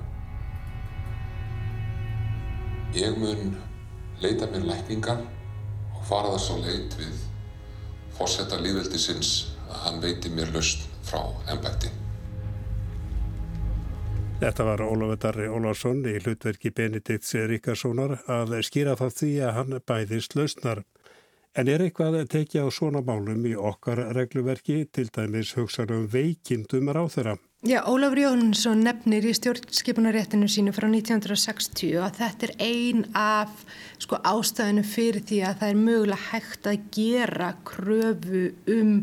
Ég 2.95 3.17
mun 3.19 3.55
leita 4.23 4.49
mér 4.51 4.67
lækningar 4.69 5.23
og 5.95 6.03
fara 6.09 6.35
þess 6.35 6.53
að 6.53 6.67
leit 6.69 6.97
við 6.99 7.23
fórsætta 8.15 8.61
líðveldisins 8.61 9.31
að 9.67 9.79
hann 9.85 10.01
veiti 10.03 10.31
mér 10.31 10.53
lausn 10.55 10.85
frá 11.05 11.21
ennbætti. 11.51 11.91
Þetta 14.45 14.65
var 14.67 14.81
Ólafur 14.85 15.17
Darri 15.17 15.45
Ólafsson 15.49 16.03
í 16.05 16.19
hlutverki 16.19 16.69
Benedikts 16.69 17.31
Ríkarssonar 17.49 18.11
að 18.29 18.51
skýra 18.67 18.93
það 18.99 19.15
því 19.17 19.29
að 19.41 19.55
hann 19.55 19.79
bæðist 19.89 20.35
lausnar. 20.37 20.83
En 21.57 21.71
er 21.71 21.81
eitthvað 21.81 22.19
að 22.19 22.29
tekja 22.35 22.61
á 22.61 22.69
svona 22.69 23.01
málum 23.01 23.41
í 23.49 23.55
okkar 23.57 24.03
regluverki, 24.13 24.83
til 24.93 25.07
dæmis 25.09 25.55
hugsanum 25.57 26.05
veikindum 26.13 26.93
ráþeira? 26.93 27.39
Já, 27.65 27.79
Ólafur 27.89 28.21
Jónsson 28.21 28.85
nefnir 28.85 29.25
í 29.25 29.33
stjórnskipunaréttinu 29.33 30.45
sínu 30.45 30.75
frá 30.77 30.91
1960 30.91 31.97
að 32.05 32.19
þetta 32.21 32.51
er 32.51 32.53
ein 32.67 33.05
af 33.17 33.63
sko, 33.97 34.21
ástæðinu 34.21 34.85
fyrir 34.85 35.25
því 35.25 35.41
að 35.41 35.63
það 35.63 35.73
er 35.73 35.81
mögulega 35.87 36.27
hægt 36.29 36.69
að 36.69 36.85
gera 36.93 37.55
kröfu 37.65 38.51
um 38.77 38.93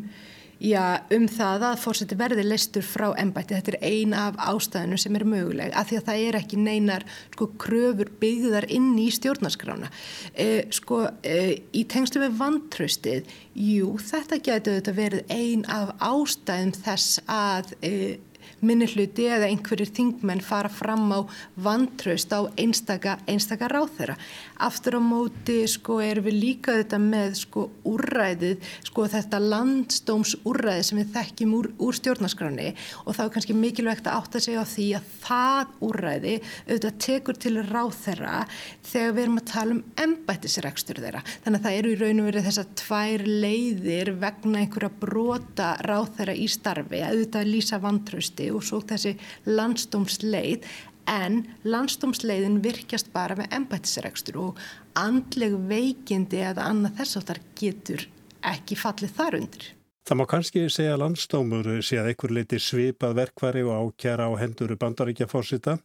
Já, 0.62 1.02
um 1.10 1.24
það 1.26 1.64
að 1.66 1.80
fórseti 1.82 2.14
verði 2.14 2.42
listur 2.46 2.84
frá 2.86 3.08
ennbætti, 3.18 3.56
þetta 3.56 3.72
er 3.72 3.78
ein 3.88 4.12
af 4.14 4.36
ástæðinu 4.46 4.98
sem 5.00 5.16
er 5.18 5.24
möguleg, 5.26 5.72
af 5.74 5.88
því 5.90 5.98
að 5.98 6.04
það 6.06 6.26
er 6.26 6.38
ekki 6.38 6.58
neinar 6.62 7.06
sko 7.32 7.48
kröfur 7.64 8.12
byggðar 8.20 8.68
inn 8.70 8.92
í 9.02 9.08
stjórnarskrána. 9.10 9.90
Eh, 10.38 10.70
sko, 10.70 11.00
eh, 11.26 11.56
í 11.74 11.82
tengstu 11.90 12.22
við 12.22 12.38
vantraustið, 12.38 13.32
jú, 13.58 13.96
þetta 13.98 14.38
getur 14.38 14.78
þetta 14.78 14.94
verið 15.00 15.34
ein 15.34 15.66
af 15.66 15.96
ástæðum 15.98 16.76
þess 16.78 17.18
að 17.26 17.74
eh, 17.82 18.20
minnihluti 18.62 19.26
eða 19.26 19.48
einhverjir 19.50 19.90
þingmenn 19.96 20.42
fara 20.44 20.70
fram 20.70 21.10
á 21.10 21.20
vantraust 21.58 22.30
á 22.30 22.46
einstaka, 22.54 23.18
einstaka 23.26 23.68
ráþeira. 23.70 24.16
Aftur 24.62 24.98
á 24.98 25.02
móti 25.02 25.62
sko 25.66 25.98
erum 26.02 26.28
við 26.28 26.38
líka 26.38 26.76
þetta 26.78 27.00
með 27.02 27.34
sko 27.40 27.66
úrræðið, 27.88 28.62
sko 28.86 29.06
þetta 29.10 29.40
landstóms 29.42 30.36
úrræði 30.46 30.86
sem 30.86 31.00
við 31.02 31.10
þekkjum 31.16 31.56
úr, 31.58 31.70
úr 31.82 31.98
stjórnarskráni 31.98 32.68
og 33.02 33.16
þá 33.16 33.22
er 33.24 33.32
kannski 33.34 33.56
mikilvægt 33.58 34.06
að 34.06 34.20
átta 34.20 34.42
sig 34.44 34.54
á 34.54 34.62
því 34.62 34.88
að 34.98 35.10
það 35.24 35.74
úrræði 35.88 36.36
auðvitað 36.68 37.00
tekur 37.06 37.40
til 37.42 37.54
ráþeira 37.66 38.44
þegar 38.86 39.16
við 39.16 39.22
erum 39.24 39.40
að 39.42 39.50
tala 39.50 39.76
um 39.76 39.82
embættisrekstur 40.06 41.02
þeirra. 41.02 41.24
Þannig 41.42 41.58
að 41.58 41.66
það 41.66 41.78
eru 41.80 41.92
í 41.92 41.98
raun 41.98 42.22
og 42.22 42.30
verið 42.30 42.48
þessar 42.48 42.70
tvær 42.78 43.26
leiðir 43.26 44.12
vegna 44.22 44.62
einhverja 44.62 44.92
brota 45.02 45.74
ráþeira 45.82 46.38
í 46.38 46.46
starfi 46.50 47.02
að 47.02 47.16
auðvitað 47.16 47.50
lýsa 47.50 47.82
vantrausti 47.82 48.51
og 48.56 48.64
svo 48.66 48.80
þessi 48.86 49.16
landstómsleið 49.48 50.66
en 51.10 51.42
landstómsleiðin 51.66 52.60
virkjast 52.62 53.12
bara 53.14 53.36
með 53.38 53.54
embættisrekstur 53.58 54.38
og 54.42 54.64
andleg 54.98 55.56
veikindi 55.68 56.42
eða 56.42 56.68
annað 56.70 57.00
þess 57.00 57.18
að 57.18 57.28
það 57.30 57.46
getur 57.60 58.04
ekki 58.52 58.78
fallið 58.78 59.16
þar 59.16 59.38
undir. 59.40 59.66
Það 60.02 60.18
má 60.18 60.24
kannski 60.26 60.62
segja 60.74 60.98
landstómur 60.98 61.68
sé 61.86 61.98
að 62.00 62.08
einhver 62.10 62.32
leiti 62.34 62.58
svipað 62.58 63.18
verkvari 63.20 63.62
og 63.62 63.92
ákjara 63.92 64.26
á 64.26 64.32
hendur 64.40 64.74
bandaríkja 64.78 65.28
fórsita. 65.30 65.76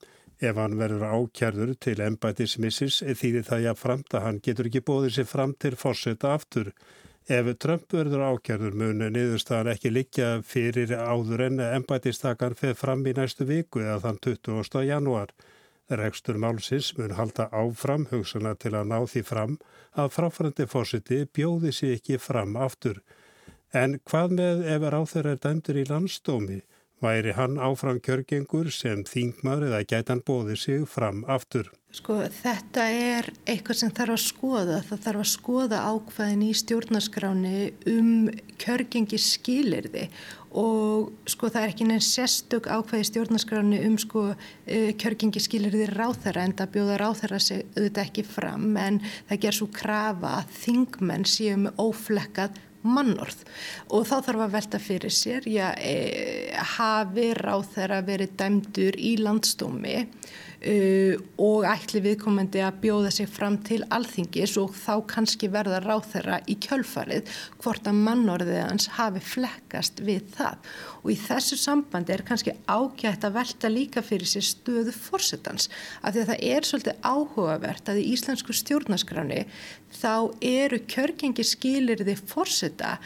Ef 0.42 0.58
hann 0.58 0.78
verður 0.78 1.06
ákjærður 1.06 1.76
til 1.82 1.98
embættismissis 2.06 3.00
þýðir 3.02 3.46
það 3.46 3.68
jáfnframt 3.68 4.18
að 4.18 4.26
hann 4.26 4.40
getur 4.46 4.70
ekki 4.70 4.84
bóðið 4.86 5.16
sér 5.16 5.30
fram 5.30 5.54
til 5.58 5.74
fórsita 5.78 6.34
aftur. 6.34 6.74
Ef 7.28 7.48
Trump 7.60 7.92
verður 7.92 8.22
ákjörður 8.24 8.76
mun 8.80 9.02
niðurstaðan 9.12 9.74
ekki 9.74 9.90
liggja 9.92 10.28
fyrir 10.48 10.94
áður 10.96 11.42
en 11.50 11.58
embætistakan 11.60 12.54
feð 12.56 12.78
fram 12.80 13.02
í 13.04 13.12
næstu 13.18 13.44
viku 13.50 13.82
eða 13.84 13.98
þann 14.06 14.20
20. 14.24 14.84
janúar. 14.88 15.34
Rekstur 15.92 16.40
málsins 16.40 16.94
mun 16.96 17.18
halda 17.18 17.50
áfram 17.52 18.06
hugsuna 18.14 18.54
til 18.56 18.72
að 18.80 18.88
ná 18.94 19.02
því 19.12 19.26
fram 19.28 19.58
að 20.00 20.14
fráfærandi 20.16 20.70
fósiti 20.72 21.20
bjóði 21.36 21.74
sér 21.76 21.98
ekki 21.98 22.16
fram 22.30 22.56
aftur. 22.56 23.02
En 23.76 24.00
hvað 24.08 24.40
með 24.40 24.64
ef 24.78 24.88
ráþur 24.96 25.32
er 25.34 25.44
dæmdur 25.44 25.82
í 25.84 25.86
landstómi? 25.92 26.62
Væri 27.04 27.36
hann 27.36 27.60
áfram 27.60 28.00
kjörgengur 28.00 28.72
sem 28.72 29.04
þingmar 29.04 29.68
eða 29.68 29.84
gætan 29.84 30.24
bóði 30.24 30.56
sig 30.56 30.88
fram 30.88 31.26
aftur? 31.28 31.74
Sko 31.96 32.18
þetta 32.20 32.84
er 32.92 33.30
eitthvað 33.48 33.78
sem 33.80 33.92
þarf 33.96 34.18
að 34.18 34.26
skoða. 34.26 34.80
Það 34.84 35.04
þarf 35.06 35.22
að 35.22 35.30
skoða 35.32 35.78
ákveðin 35.88 36.44
í 36.44 36.50
stjórnarskráni 36.60 37.62
um 37.94 38.10
kjörgengi 38.60 39.20
skilirði 39.22 40.10
og 40.58 41.12
sko 41.30 41.50
það 41.52 41.64
er 41.64 41.72
ekki 41.74 41.88
neins 41.88 42.10
sérstök 42.12 42.68
ákveði 42.72 43.08
stjórnarskráni 43.08 43.80
um 43.88 43.98
sko 44.02 44.24
eh, 44.66 44.94
kjörgengi 45.00 45.42
skilirði 45.44 45.88
ráþæra 45.92 46.46
en 46.48 46.56
það 46.58 46.72
bjóða 46.76 47.00
ráþæra 47.02 47.40
sig 47.44 47.66
auðvitað 47.76 48.04
ekki 48.06 48.26
fram 48.28 48.70
en 48.82 49.02
það 49.30 49.42
ger 49.44 49.58
svo 49.60 49.68
krafa 49.76 50.38
að 50.42 50.56
þingmenn 50.64 51.28
séu 51.30 51.60
með 51.62 51.84
óflekkað 51.84 52.58
mannorð. 52.86 53.44
Og 53.94 54.06
þá 54.08 54.18
þarf 54.28 54.44
að 54.46 54.58
velta 54.58 54.82
fyrir 54.82 55.14
sér 55.14 55.48
já, 55.50 55.72
e, 55.78 56.52
hafi 56.78 57.32
ráþæra 57.38 58.04
verið 58.06 58.36
dæmdur 58.40 59.00
í 59.00 59.16
landstómi 59.22 60.04
uh, 60.66 61.16
og 61.42 61.66
ætli 61.70 62.02
viðkomandi 62.04 62.62
að 62.66 62.80
bjóða 62.84 63.12
sig 63.14 63.30
fram 63.30 63.58
til 63.66 63.82
alþingis 63.94 64.56
og 64.62 64.74
þá 64.78 64.94
kannski 65.12 65.50
verða 65.54 65.82
ráð 65.84 66.08
þeirra 66.14 66.40
í 66.50 66.58
kjölfarið 66.64 67.32
hvort 67.62 67.90
að 67.90 68.02
mannorðið 68.08 68.62
hans 68.64 68.90
hafi 68.98 69.22
flekkast 69.24 70.02
við 70.06 70.26
það. 70.38 70.70
Og 71.04 71.14
í 71.14 71.18
þessu 71.22 71.60
sambandi 71.62 72.16
er 72.16 72.26
kannski 72.28 72.56
ágætt 72.66 73.28
að 73.28 73.38
velta 73.38 73.72
líka 73.72 74.04
fyrir 74.06 74.30
sér 74.30 74.46
stöðu 74.48 74.96
fórsetans 74.96 75.70
af 76.02 76.16
því 76.16 76.24
að 76.24 76.32
það 76.32 76.46
er 76.52 76.70
svolítið 76.72 77.10
áhugavert 77.12 77.92
að 77.92 78.02
í 78.02 78.08
íslensku 78.16 78.56
stjórnaskráni 78.58 79.46
þá 79.94 80.34
eru 80.44 80.82
kjörgengi 80.90 81.46
skilirði 81.48 82.18
fórseta 82.20 82.98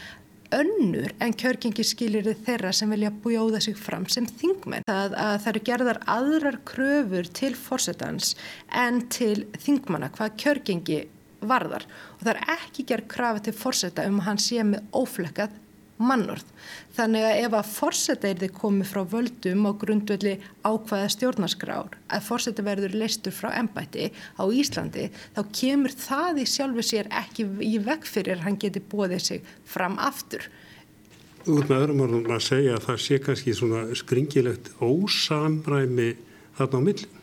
önnur 0.52 1.12
en 1.22 1.32
kjörgengi 1.38 1.84
skilir 1.86 2.28
þeirra 2.44 2.72
sem 2.76 2.90
vilja 2.92 3.12
bjóða 3.24 3.62
sig 3.64 3.76
fram 3.78 4.04
sem 4.12 4.26
þingmenn. 4.28 4.84
Það, 4.88 5.16
það 5.16 5.50
eru 5.52 5.64
gerðar 5.68 6.02
aðrar 6.16 6.58
kröfur 6.68 7.30
til 7.40 7.54
fórsetans 7.56 8.34
en 8.68 9.04
til 9.12 9.46
þingmanna 9.64 10.12
hvað 10.12 10.36
kjörgengi 10.44 11.00
varðar 11.42 11.86
og 12.18 12.22
það 12.22 12.34
er 12.34 12.42
ekki 12.58 12.86
gerð 12.86 13.08
krafa 13.10 13.42
til 13.46 13.56
fórseta 13.56 14.06
um 14.06 14.20
að 14.20 14.28
hann 14.28 14.42
sé 14.42 14.62
með 14.66 14.84
óflekkað 14.94 15.56
mannorð. 16.02 16.46
Þannig 16.96 17.26
að 17.26 17.42
ef 17.42 17.56
að 17.56 17.70
fórseta 17.72 18.32
þið 18.42 18.54
komið 18.56 18.90
frá 18.90 19.02
völdum 19.14 19.68
á 19.68 19.72
grundvelli 19.80 20.34
ákvaða 20.66 21.12
stjórnarskrár 21.14 21.94
að 22.12 22.26
fórseta 22.26 22.64
verður 22.66 22.96
leistur 23.00 23.34
frá 23.36 23.52
ennbætti 23.56 24.10
á 24.12 24.44
Íslandi 24.44 25.08
þá 25.36 25.40
kemur 25.60 25.94
það 25.96 26.42
í 26.42 26.48
sjálfu 26.52 26.84
sér 26.84 27.08
ekki 27.22 27.46
í 27.64 27.78
veg 27.86 28.04
fyrir 28.08 28.44
hann 28.44 28.60
geti 28.60 28.82
bóðið 28.82 29.24
sig 29.28 29.48
fram 29.64 29.96
aftur. 30.02 30.50
Út 31.42 31.66
með 31.66 31.78
öðrum 31.80 32.04
orðum 32.04 32.36
að 32.36 32.44
segja 32.46 32.76
að 32.76 32.84
það 32.86 33.00
sé 33.02 33.18
kannski 33.24 33.56
svona 33.58 33.80
skringilegt 33.98 34.68
ósamræmi 34.78 36.12
þarna 36.58 36.78
á 36.78 36.86
millin. 36.86 37.18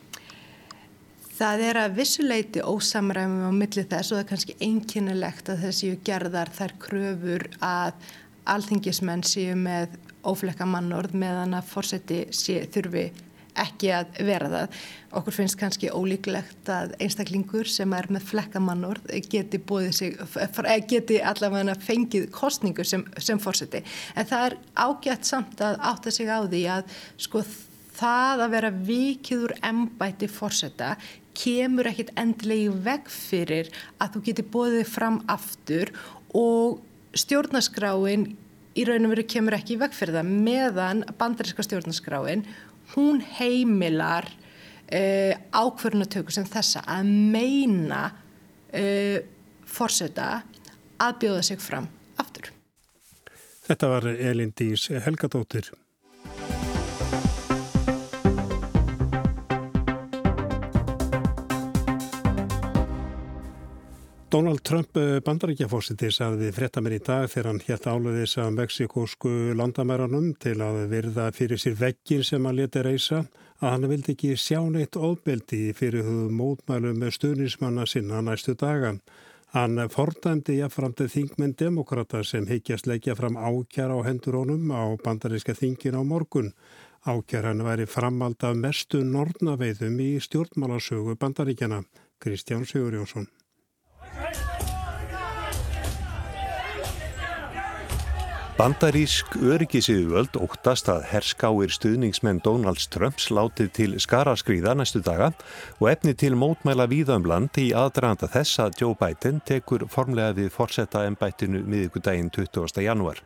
Það 1.39 1.61
er 1.69 1.77
að 1.79 1.93
vissuleiti 1.95 2.63
ósamræmi 2.67 3.47
á 3.47 3.51
milli 3.55 3.85
þess 3.87 4.11
og 4.11 4.17
það 4.17 4.23
er 4.25 4.29
kannski 4.33 4.55
einkynilegt 4.59 5.51
að 5.53 5.61
þessi 5.63 5.91
gerðar 6.03 6.51
þær 6.57 6.73
kröfur 6.83 7.45
að 7.63 8.09
alþingismenn 8.53 9.25
séu 9.27 9.55
með 9.59 9.97
óflekka 10.27 10.67
mannorð 10.67 11.15
meðan 11.17 11.55
að 11.57 11.69
fórseti 11.71 12.23
þurfi 12.73 13.09
ekki 13.59 13.91
að 13.93 14.19
vera 14.27 14.49
það. 14.51 14.75
Okkur 15.19 15.35
finnst 15.35 15.57
kannski 15.59 15.91
ólíklegt 15.91 16.69
að 16.71 16.93
einstaklingur 17.01 17.69
sem 17.69 17.93
er 17.97 18.09
með 18.13 18.27
flekkamannorð 18.29 19.09
geti, 19.31 19.61
sig, 19.95 20.19
geti 20.91 21.19
allavega 21.19 21.75
fengið 21.83 22.29
kostningu 22.35 22.85
sem, 22.87 23.05
sem 23.17 23.41
fórseti. 23.41 23.83
En 24.15 24.29
það 24.29 24.45
er 24.49 24.57
ágætt 24.85 25.29
samt 25.29 25.63
að 25.65 25.79
átta 25.91 26.13
sig 26.13 26.29
á 26.29 26.39
því 26.45 26.65
að 26.77 26.99
sko, 27.17 27.43
það 27.99 28.45
að 28.45 28.53
vera 28.55 28.75
vikiður 28.91 29.55
embæti 29.65 30.29
fórseta 30.31 30.93
kemur 31.39 31.87
ekkit 31.87 32.13
endilegi 32.19 32.69
veg 32.83 33.09
fyrir 33.11 33.69
að 33.99 34.15
þú 34.15 34.23
geti 34.27 34.45
bóðið 34.53 34.87
fram 34.91 35.21
aftur 35.31 35.91
og 36.35 36.79
stjórnaskráin 37.17 38.27
í 38.77 38.85
raun 38.87 39.07
og 39.07 39.13
veru 39.15 39.25
kemur 39.29 39.57
ekki 39.57 39.75
í 39.75 39.81
vegferða 39.81 40.23
meðan 40.25 41.03
bandaríska 41.19 41.65
stjórnaskráin 41.65 42.45
hún 42.95 43.21
heimilar 43.37 44.29
uh, 44.29 45.33
ákverðunatöku 45.51 46.33
sem 46.33 46.47
þessa 46.49 46.83
að 46.89 47.09
meina 47.33 48.05
uh, 48.09 49.19
forseta 49.69 50.29
að 50.99 51.19
bjóða 51.23 51.43
sig 51.45 51.61
fram 51.63 51.87
aftur. 52.19 52.49
Þetta 53.69 53.91
var 53.91 54.09
Elin 54.09 54.53
Dís 54.57 54.89
Helgadóttir. 55.05 55.69
Donald 64.39 64.61
Trump 64.63 64.95
eh, 64.95 65.17
bandaríkjafósiti 65.19 66.07
sagði 66.15 66.53
frétta 66.55 66.79
mér 66.79 66.93
í 66.95 66.99
dag 67.03 67.25
þegar 67.27 67.47
hann 67.49 67.57
hétt 67.65 67.87
áluðis 67.91 68.37
að 68.39 68.53
meksikósku 68.55 69.31
landamæranum 69.59 70.29
til 70.39 70.53
að 70.63 70.77
virða 70.93 71.25
fyrir 71.35 71.59
sér 71.59 71.73
veggin 71.75 72.21
sem 72.23 72.45
hann 72.47 72.55
leti 72.55 72.79
reysa 72.85 73.17
að 73.59 73.73
hann 73.73 73.87
vildi 73.91 74.13
ekki 74.13 74.37
sjá 74.39 74.61
neitt 74.71 74.95
ofbeldi 74.95 75.73
fyrir 75.75 76.07
þú 76.07 76.29
mótmælu 76.37 76.93
með 76.95 77.11
stuðnismanna 77.17 77.83
sinna 77.83 78.21
næstu 78.23 78.55
daga. 78.61 78.93
Hann 79.57 79.75
fordæmdi 79.91 80.55
jáfnframtið 80.61 81.11
þingmenn 81.17 81.57
demokrata 81.59 82.23
sem 82.23 82.47
heikjast 82.47 82.87
leggja 82.87 83.17
fram 83.19 83.35
ákjara 83.35 83.97
á 83.99 84.07
hendur 84.07 84.39
honum 84.39 84.71
á 84.71 84.87
bandaríska 85.03 85.57
þingin 85.57 85.99
á 85.99 86.01
morgun. 86.13 86.53
Ákjaran 87.03 87.65
væri 87.67 87.89
framald 87.91 88.39
af 88.39 88.55
mestu 88.55 89.03
nornaveiðum 89.03 89.99
í 89.99 90.13
stjórnmálasögu 90.23 91.19
bandaríkjana. 91.19 91.83
Kristján 92.23 92.63
Sigurjónsson. 92.63 93.27
Bandarísk 98.59 99.37
öryggisíðuvöld 99.39 100.33
óttast 100.35 100.89
að 100.91 101.05
herskáir 101.13 101.71
stuðningsmenn 101.71 102.41
Donalds 102.43 102.89
Trumps 102.91 103.29
látið 103.31 103.69
til 103.77 103.87
skaraskríða 104.03 104.73
næstu 104.75 104.99
daga 104.99 105.29
og 105.77 105.87
efni 105.93 106.11
til 106.11 106.33
mótmæla 106.35 106.89
víðamland 106.91 107.55
um 107.55 107.63
í 107.63 107.69
aðdraðanda 107.71 108.27
þess 108.35 108.59
að 108.59 108.75
Joe 108.81 108.99
Biden 108.99 109.39
tekur 109.47 109.87
formlega 109.87 110.35
við 110.41 110.51
forsetta 110.51 111.07
ennbættinu 111.07 111.63
miðugudaginn 111.63 112.33
20. 112.35 112.83
janúar. 112.83 113.23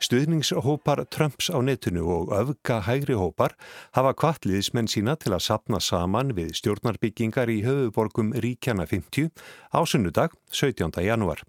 Stuðningshópar 0.00 1.02
Trumps 1.12 1.50
á 1.52 1.60
netinu 1.60 2.06
og 2.08 2.30
öfga 2.32 2.78
hægri 2.86 3.18
hópar 3.20 3.52
hafa 3.92 4.14
kvartliðismenn 4.16 4.88
sína 4.88 5.12
til 5.20 5.34
að 5.36 5.44
sapna 5.44 5.80
saman 5.84 6.32
við 6.38 6.54
stjórnarbyggingar 6.56 7.52
í 7.52 7.58
höfuborgum 7.66 8.32
Ríkjana 8.32 8.86
50 8.88 9.28
á 9.76 9.80
sunnudag 9.84 10.32
17. 10.56 10.88
janúar. 11.04 11.44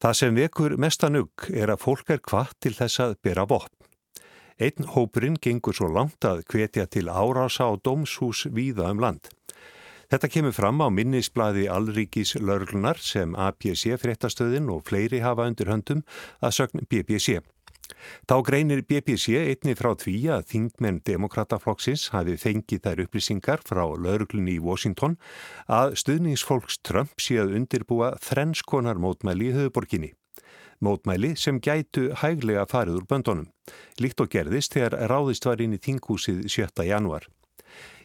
Það 0.00 0.16
sem 0.18 0.40
vekur 0.40 0.78
mestanugg 0.80 1.50
er 1.52 1.74
að 1.74 1.84
fólk 1.84 2.16
er 2.16 2.24
hvað 2.24 2.56
til 2.64 2.72
þess 2.80 3.04
að 3.04 3.18
byrja 3.20 3.44
vopn. 3.52 3.76
Einn 4.56 4.88
hópurinn 4.96 5.36
gengur 5.36 5.76
svo 5.76 5.92
langt 5.92 6.24
að 6.24 6.46
hvetja 6.48 6.88
til 6.88 7.12
árása 7.12 7.68
á 7.68 7.76
dómshús 7.76 8.46
víða 8.48 8.88
um 8.94 9.04
land. 9.04 9.28
Þetta 10.12 10.28
kemur 10.28 10.52
fram 10.52 10.82
á 10.84 10.92
minnisbladi 10.92 11.62
Alríkis 11.72 12.34
Lörglunar 12.36 12.98
sem 13.00 13.32
APC 13.32 13.94
fréttastöðin 13.96 14.68
og 14.68 14.82
fleiri 14.84 15.22
hafa 15.24 15.46
undir 15.48 15.70
höndum 15.72 16.02
að 16.44 16.52
sögn 16.58 16.84
BBC. 16.84 17.38
Þá 18.28 18.34
greinir 18.44 18.84
BBC 18.84 19.38
einni 19.40 19.72
frá 19.72 19.94
því 19.96 20.16
að 20.36 20.44
þingmenn 20.52 21.00
demokrataflokksins 21.08 22.10
hafi 22.12 22.36
fengið 22.36 22.84
þær 22.84 23.04
upplýsingar 23.06 23.64
frá 23.64 23.86
lauruglunni 23.88 24.58
í 24.58 24.60
Washington 24.60 25.16
að 25.64 25.96
stuðningsfolks 26.04 26.82
Trump 26.84 27.16
sé 27.16 27.40
að 27.40 27.56
undirbúa 27.56 28.12
þrennskonar 28.20 29.00
mótmæli 29.00 29.48
í 29.48 29.56
höfuborginni. 29.56 30.12
Mótmæli 30.84 31.38
sem 31.40 31.56
gætu 31.56 32.10
hæglega 32.20 32.68
farið 32.68 33.00
úr 33.00 33.08
böndunum, 33.08 33.48
líkt 33.96 34.20
og 34.20 34.28
gerðist 34.28 34.76
þegar 34.76 35.06
ráðist 35.08 35.48
var 35.48 35.64
inn 35.64 35.72
í 35.72 35.80
þingúsið 35.80 36.50
7. 36.52 36.84
januar. 36.84 37.32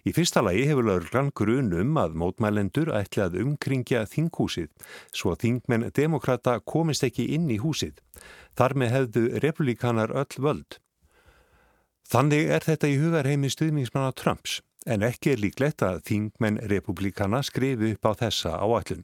Í 0.05 0.13
fyrsta 0.13 0.43
lagi 0.45 0.65
hefur 0.69 0.85
laurglann 0.85 1.31
grunum 1.35 1.97
að 1.97 2.17
mótmælendur 2.21 2.91
ætli 2.93 3.23
að 3.23 3.39
umkringja 3.43 4.03
þinghúsið 4.11 4.69
svo 5.15 5.35
þingmenn 5.39 5.89
demokrata 5.95 6.59
komist 6.59 7.05
ekki 7.07 7.29
inn 7.35 7.49
í 7.49 7.57
húsið. 7.63 7.97
Þar 8.57 8.77
með 8.77 8.93
hefðu 8.95 9.25
republikanar 9.43 10.13
öll 10.13 10.43
völd. 10.43 10.79
Þannig 12.07 12.53
er 12.55 12.63
þetta 12.63 12.87
í 12.87 12.99
hugarheimi 13.01 13.49
stuðningsmanna 13.51 14.13
Trumps 14.15 14.61
en 14.87 15.03
ekki 15.03 15.33
er 15.33 15.41
líklegt 15.43 15.83
að 15.83 16.03
þingmenn 16.07 16.61
republikana 16.71 17.41
skrifu 17.43 17.91
upp 17.93 18.07
á 18.07 18.11
þessa 18.23 18.53
áætlun. 18.63 19.03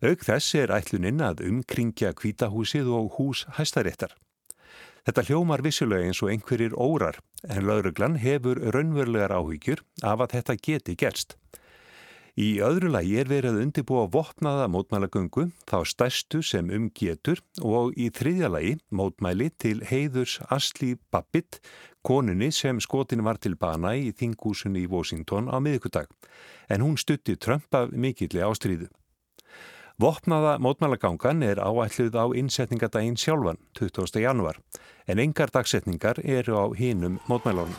Aug 0.00 0.24
þess 0.24 0.56
er 0.56 0.72
ætluninn 0.72 1.20
að 1.24 1.42
umkringja 1.48 2.12
kvítahúsið 2.16 2.88
og 2.96 3.16
hús 3.18 3.46
hæstaréttar. 3.56 4.12
Þetta 5.06 5.24
hljómar 5.28 5.64
vissulega 5.64 6.08
eins 6.08 6.20
og 6.22 6.32
einhverjir 6.32 6.76
órar 6.76 7.20
en 7.48 7.66
lauruglan 7.66 8.18
hefur 8.20 8.60
raunverulegar 8.74 9.32
áhyggjur 9.32 9.84
af 10.04 10.26
að 10.26 10.34
þetta 10.36 10.58
geti 10.60 10.96
gerst. 11.00 11.36
Í 12.40 12.60
öðru 12.62 12.92
lagi 12.94 13.16
er 13.18 13.28
verið 13.28 13.56
að 13.56 13.62
undibúa 13.64 14.04
vopnaða 14.12 14.68
mótmælagöngu, 14.70 15.48
þá 15.66 15.78
stærstu 15.84 16.42
sem 16.46 16.70
um 16.72 16.86
getur 16.94 17.42
og 17.60 17.96
í 17.98 18.06
þriðja 18.14 18.48
lagi 18.54 18.76
mótmæli 18.94 19.50
til 19.58 19.82
heiðurs 19.88 20.38
Asli 20.48 20.94
Babbitt, 21.10 21.58
konunni 22.06 22.52
sem 22.54 22.80
skotin 22.80 23.24
var 23.26 23.40
til 23.42 23.56
bana 23.60 23.96
í 23.98 24.12
þingúsunni 24.16 24.86
í 24.86 24.88
Washington 24.88 25.50
á 25.50 25.58
miðugudag, 25.58 26.06
en 26.70 26.86
hún 26.86 26.96
stutti 26.96 27.36
Trump 27.36 27.74
af 27.74 27.90
mikilli 27.90 28.40
ástríðu. 28.46 28.88
Vopnaða 30.00 30.54
mótmælagangan 30.64 31.42
er 31.44 31.58
áætluð 31.60 32.14
á 32.16 32.24
innsetningadaginn 32.32 33.18
sjálfan, 33.20 33.58
20. 33.76 34.20
januar, 34.22 34.56
en 35.04 35.18
engar 35.20 35.50
dagsetningar 35.52 36.22
eru 36.24 36.56
á 36.56 36.64
hinum 36.72 37.18
mótmælunum. 37.28 37.76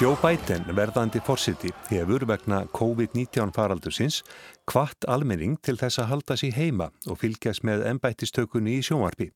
Joe 0.00 0.16
Biden, 0.18 0.66
verðandi 0.74 1.22
fórsiti, 1.22 1.70
hefur 1.92 2.26
vegna 2.26 2.64
COVID-19 2.74 3.54
faraldursins 3.54 4.24
kvart 4.66 5.06
almenning 5.06 5.60
til 5.62 5.78
þess 5.78 6.02
að 6.02 6.10
halda 6.10 6.40
sér 6.40 6.58
heima 6.58 6.90
og 7.06 7.22
fylgjast 7.22 7.62
með 7.62 7.86
ennbættistökunni 7.92 8.80
í 8.80 8.82
sjónvarpi. 8.82 9.30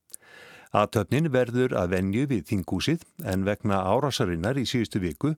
Aðtöfnin 0.76 1.30
verður 1.32 1.72
að 1.80 1.94
venju 1.94 2.24
við 2.28 2.42
þingúsið 2.50 3.04
en 3.24 3.46
vegna 3.46 3.80
árásarinnar 3.88 4.58
í 4.60 4.66
síðustu 4.68 5.00
viku 5.00 5.34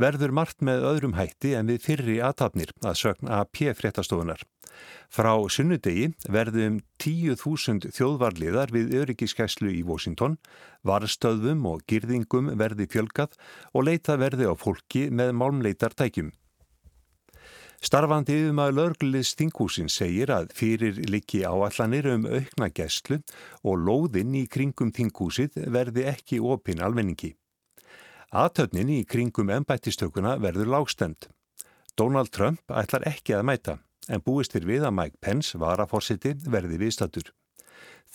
verður 0.00 0.34
margt 0.36 0.60
með 0.60 0.84
öðrum 0.90 1.16
hætti 1.16 1.54
en 1.56 1.70
við 1.72 1.80
fyrri 1.86 2.18
aðtöfnir 2.20 2.74
að 2.84 2.98
sögn 3.00 3.32
AP 3.32 3.62
fréttastofunar. 3.78 4.44
Frá 5.08 5.32
sunnudegi 5.48 6.10
verðum 6.28 6.80
10.000 7.00 7.92
þjóðvarliðar 7.94 8.72
við 8.74 8.96
öryggiskæslu 9.00 9.70
í 9.70 9.82
Washington, 9.86 10.36
varstöðum 10.82 11.64
og 11.70 11.84
girðingum 11.88 12.52
verði 12.58 12.88
fjölgað 12.90 13.38
og 13.72 13.86
leita 13.88 14.18
verði 14.20 14.50
á 14.50 14.54
fólki 14.58 15.06
með 15.14 15.36
málmleitartækjum. 15.38 16.32
Starfandi 17.84 18.32
yfirmaður 18.32 18.76
lörglið 18.78 19.26
Stinghúsin 19.28 19.90
segir 19.92 20.30
að 20.32 20.54
fyrir 20.56 21.02
likki 21.12 21.42
áallanir 21.44 22.06
um 22.14 22.22
aukna 22.24 22.70
gæslu 22.72 23.18
og 23.60 23.82
lóðinn 23.84 24.32
í 24.40 24.46
kringum 24.48 24.88
Tinghúsið 24.94 25.58
verði 25.74 26.06
ekki 26.08 26.40
opinn 26.40 26.80
almenningi. 26.80 27.34
Aðtöfnin 28.32 28.88
í 28.88 29.02
kringum 29.04 29.52
ennbættistökuna 29.52 30.38
verður 30.40 30.72
lágstend. 30.78 31.28
Donald 31.92 32.32
Trump 32.32 32.64
ætlar 32.72 33.04
ekki 33.10 33.36
að 33.36 33.48
mæta 33.52 33.76
en 34.08 34.24
búistir 34.24 34.64
við 34.64 34.88
að 34.88 34.96
Mike 35.02 35.20
Pence 35.20 35.60
varaforsiti 35.60 36.32
verði 36.48 36.80
viðstatur. 36.86 37.34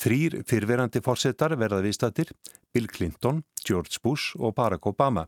Þrýr 0.01 0.41
fyrverandi 0.49 1.03
forsetar 1.05 1.53
verða 1.62 1.84
viðstatir, 1.86 2.34
Bill 2.73 2.89
Clinton, 2.89 3.43
George 3.62 4.01
Bush 4.01 4.34
og 4.39 4.58
Barack 4.58 4.89
Obama. 4.89 5.27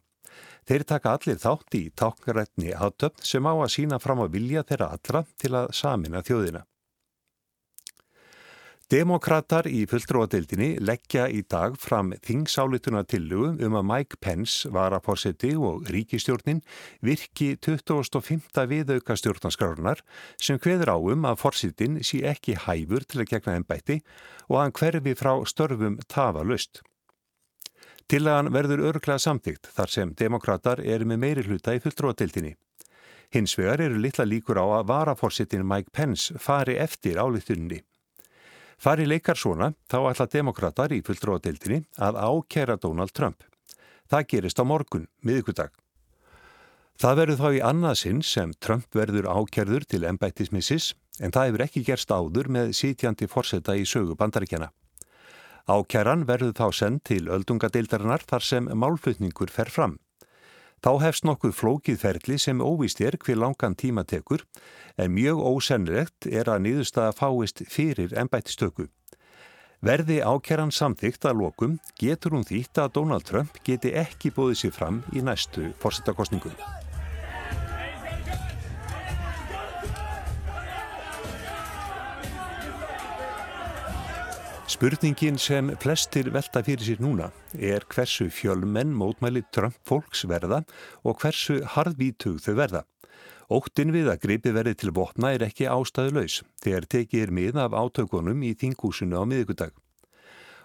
Þeir 0.70 0.88
taka 0.88 1.16
allir 1.18 1.40
þátt 1.42 1.78
í 1.80 1.86
táknarætni 1.98 2.76
aðtöfn 2.78 3.24
sem 3.26 3.48
á 3.50 3.54
að 3.54 3.72
sína 3.76 4.02
fram 4.02 4.26
að 4.26 4.36
vilja 4.38 4.66
þeirra 4.68 4.92
allra 4.98 5.26
til 5.42 5.56
að 5.58 5.72
samina 5.76 6.22
þjóðina. 6.26 6.66
Demokrater 8.92 9.70
í 9.72 9.86
fulltróadeildinni 9.88 10.74
leggja 10.84 11.30
í 11.32 11.46
dag 11.48 11.78
fram 11.80 12.10
þingsálituna 12.28 13.06
tillugu 13.08 13.54
um 13.64 13.78
að 13.80 13.86
Mike 13.88 14.20
Pence 14.20 14.68
var 14.76 14.92
að 14.92 15.06
fórseti 15.06 15.54
og 15.56 15.88
ríkistjórnin 15.88 16.60
virki 17.00 17.54
25. 17.64 18.52
viðauka 18.68 19.16
stjórnarskrárunar 19.16 20.04
sem 20.36 20.60
hveður 20.60 20.92
áum 20.98 21.24
að 21.30 21.40
fórsetin 21.40 22.02
sé 22.04 22.20
ekki 22.34 22.60
hæfur 22.66 23.08
til 23.08 23.24
að 23.24 23.32
gegna 23.32 23.56
ennbætti 23.62 24.02
og 24.50 24.58
að 24.58 24.64
hann 24.66 24.80
hverfi 24.82 25.20
frá 25.24 25.34
störfum 25.48 26.00
tafa 26.12 26.44
löst. 26.44 26.84
Tillagan 28.12 28.50
verður 28.52 28.82
örglega 28.90 29.22
samtíkt 29.24 29.70
þar 29.72 29.92
sem 29.94 30.10
demokrater 30.20 30.82
eru 30.84 31.06
með 31.08 31.20
meiri 31.22 31.44
hluta 31.46 31.72
í 31.72 31.80
fulltróðatildinni. 31.80 32.58
Hins 33.32 33.54
vegar 33.56 33.80
eru 33.86 34.02
litla 34.04 34.26
líkur 34.28 34.60
á 34.60 34.68
að 34.68 34.90
varaforsettin 34.90 35.64
Mike 35.64 35.94
Pence 35.96 36.36
fari 36.36 36.76
eftir 36.76 37.16
álittunni. 37.16 37.78
Fari 38.76 39.06
leikar 39.08 39.40
svona 39.40 39.70
þá 39.88 39.96
ætla 40.10 40.28
demokrater 40.34 40.92
í 40.92 41.00
fulltróðatildinni 41.08 41.86
að 42.04 42.20
ákera 42.20 42.76
Donald 42.76 43.16
Trump. 43.16 43.46
Það 44.12 44.28
gerist 44.36 44.60
á 44.60 44.68
morgun, 44.68 45.08
miðugudag. 45.24 45.72
Það 47.00 47.18
verður 47.22 47.40
þá 47.40 47.48
í 47.56 47.64
annaðsinn 47.72 48.22
sem 48.28 48.52
Trump 48.60 48.92
verður 48.92 49.32
ákerður 49.32 49.88
til 49.88 50.04
embættismissis 50.04 50.92
en 51.24 51.32
það 51.32 51.48
hefur 51.48 51.66
ekki 51.70 51.88
gerst 51.88 52.12
áður 52.12 52.52
með 52.52 52.76
sítjandi 52.76 53.32
forsetta 53.32 53.80
í 53.80 53.88
sögu 53.88 54.20
bandaríkjana. 54.20 54.74
Ákjæran 55.70 56.26
verður 56.30 56.56
þá 56.58 56.68
send 56.74 57.04
til 57.06 57.28
öldungadeildarinnar 57.30 58.24
þar 58.30 58.46
sem 58.46 58.70
málflutningur 58.74 59.52
fer 59.54 59.70
fram. 59.70 60.00
Þá 60.82 60.92
hefst 61.04 61.28
nokkuð 61.30 61.54
flókið 61.54 62.00
ferli 62.02 62.40
sem 62.42 62.62
óvist 62.62 63.02
er 63.06 63.18
hver 63.22 63.38
langan 63.38 63.76
tíma 63.78 64.02
tekur 64.02 64.48
en 64.98 65.14
mjög 65.14 65.44
ósennilegt 65.46 66.26
er 66.26 66.50
að 66.50 66.66
niðurstaða 66.66 67.14
fáist 67.14 67.62
fyrir 67.70 68.18
ennbættistöku. 68.18 68.90
Verði 69.82 70.20
ákjæran 70.26 70.74
samþygt 70.74 71.26
að 71.30 71.42
lokum 71.42 71.80
getur 72.02 72.38
hún 72.38 72.46
þýtt 72.46 72.82
að 72.82 72.94
Donald 72.98 73.26
Trump 73.30 73.62
geti 73.66 73.94
ekki 73.98 74.34
bóðið 74.34 74.64
sér 74.64 74.78
fram 74.78 75.04
í 75.14 75.26
næstu 75.26 75.70
fórsettakostningu. 75.82 76.54
Spurningin 84.82 85.36
sem 85.38 85.68
flestir 85.78 86.32
velta 86.34 86.64
fyrir 86.66 86.82
sér 86.82 87.02
núna 87.06 87.28
er 87.54 87.84
hversu 87.86 88.32
fjölmenn 88.34 88.96
mótmæli 88.98 89.44
Trump 89.54 89.76
fólks 89.86 90.24
verða 90.26 90.64
og 91.06 91.20
hversu 91.22 91.60
harðvítug 91.76 92.40
þau 92.42 92.56
verða. 92.58 92.82
Óttin 93.54 93.94
við 93.94 94.10
að 94.10 94.24
gripi 94.24 94.54
verði 94.56 94.74
til 94.82 94.94
vopna 94.98 95.36
er 95.36 95.46
ekki 95.46 95.68
ástæðu 95.70 96.16
laus 96.16 96.40
þegar 96.66 96.88
tekið 96.96 97.26
er 97.28 97.34
mið 97.38 97.60
af 97.62 97.76
átökunum 97.78 98.42
í 98.42 98.56
þingúsinu 98.58 99.22
á 99.22 99.24
miðugudag. 99.30 99.76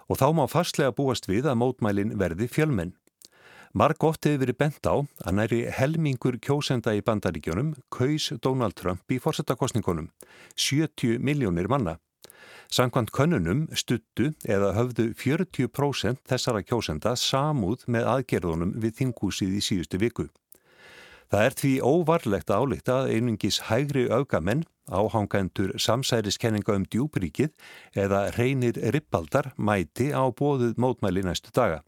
Og 0.09 0.17
þá 0.17 0.27
má 0.33 0.47
fastlega 0.49 0.97
búast 0.97 1.29
við 1.29 1.51
að 1.51 1.61
mótmælin 1.61 2.17
verði 2.17 2.49
fjölmenn. 2.49 2.95
Mark 3.77 4.01
oft 4.01 4.25
hefur 4.25 4.47
verið 4.47 4.61
bent 4.65 4.89
á 4.89 4.97
að 4.97 5.37
næri 5.43 5.61
helmingur 5.77 6.41
kjósenda 6.41 6.97
í 6.97 7.05
bandaríkjónum 7.05 7.75
kaus 7.93 8.31
Donald 8.41 8.81
Trump 8.81 9.05
í 9.13 9.21
fórsettakostningunum, 9.21 10.09
70 10.57 11.21
miljónir 11.21 11.69
manna. 11.69 11.99
Sankvæmt 12.67 13.13
könnunum 13.15 13.67
stuttu 13.79 14.33
eða 14.43 14.73
höfðu 14.75 15.11
40% 15.15 16.19
þessara 16.27 16.63
kjósenda 16.67 17.13
samúð 17.15 17.85
með 17.87 18.09
aðgerðunum 18.13 18.73
við 18.83 18.97
þingúsið 18.99 19.55
í 19.55 19.63
síðustu 19.63 20.01
viku. 20.01 20.27
Það 21.31 21.45
er 21.45 21.55
því 21.59 21.71
óvarlegt 21.83 22.51
að 22.51 22.61
álíkta 22.63 22.97
að 23.01 23.09
einungis 23.15 23.59
hægri 23.67 24.05
augamenn, 24.11 24.63
áhangendur 24.87 25.73
samsæriskenninga 25.79 26.75
um 26.75 26.85
djúbríkið 26.87 27.51
eða 27.99 28.21
reynir 28.37 28.79
rippaldar 28.95 29.51
mæti 29.55 30.13
á 30.15 30.23
bóðuð 30.31 30.79
mótmæli 30.79 31.25
næstu 31.27 31.51
daga. 31.55 31.81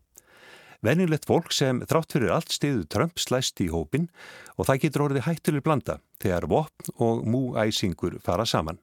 Venilegt 0.83 1.27
fólk 1.27 1.51
sem 1.51 1.81
þrátt 1.87 2.15
fyrir 2.15 2.31
allt 2.35 2.51
stiðu 2.55 2.85
Trump 2.87 3.19
slæst 3.19 3.59
í 3.59 3.67
hópin 3.71 4.07
og 4.55 4.67
það 4.67 4.83
getur 4.85 5.07
orðið 5.07 5.25
hættileg 5.27 5.63
blanda 5.63 5.99
þegar 6.23 6.47
vopn 6.51 6.93
og 7.03 7.25
múæsingur 7.27 8.19
fara 8.23 8.47
saman. 8.47 8.79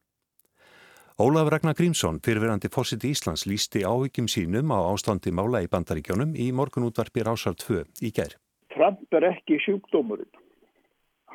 Ólaf 1.17 1.49
Ragnar 1.49 1.73
Grímsson, 1.73 2.19
fyrirverandi 2.21 2.69
fórsiti 2.69 3.09
Íslands, 3.09 3.47
lísti 3.49 3.81
áhyggjum 3.89 4.27
sínum 4.29 4.69
á 4.69 4.85
ástandi 4.93 5.31
mála 5.33 5.63
í 5.65 5.69
bandaríkjónum 5.73 6.35
í 6.37 6.51
morgunútvarpi 6.53 7.25
Rásar 7.25 7.57
2 7.57 7.87
í 8.05 8.11
gær. 8.13 8.35
Trump 8.75 9.17
er 9.17 9.25
ekki 9.31 9.57
sjúkdómurinn. 9.65 10.29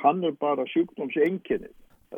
Hann 0.04 0.22
er 0.22 0.38
bara 0.38 0.68
sjúkdómsenginnið. 0.70 1.74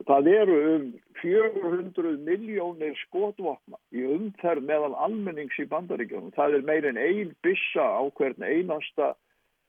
Það 0.10 0.30
eru 0.34 0.60
um 0.74 0.92
400 1.22 2.20
miljónir 2.28 3.00
skotvopna 3.06 3.80
í 3.96 4.04
umferð 4.12 4.68
meðal 4.68 5.00
almennings 5.08 5.56
í 5.64 5.70
bandaríkjónum. 5.72 6.36
Það 6.36 6.60
er 6.60 6.68
meir 6.68 6.92
en 6.92 7.00
ein 7.00 7.34
bissa 7.48 7.88
á 7.96 8.04
hvern 8.20 8.44
einasta 8.44 9.14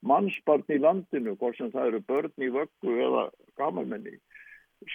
mannsbarn 0.03 0.67
í 0.67 0.83
landinu, 0.83 1.39
hvort 1.39 1.63
sem 1.63 1.71
það 1.71 1.93
eru 1.93 2.05
börn 2.11 2.43
í 2.43 2.51
vöggu 2.59 3.01
eða 3.07 3.29
gamalmenni. 3.55 4.19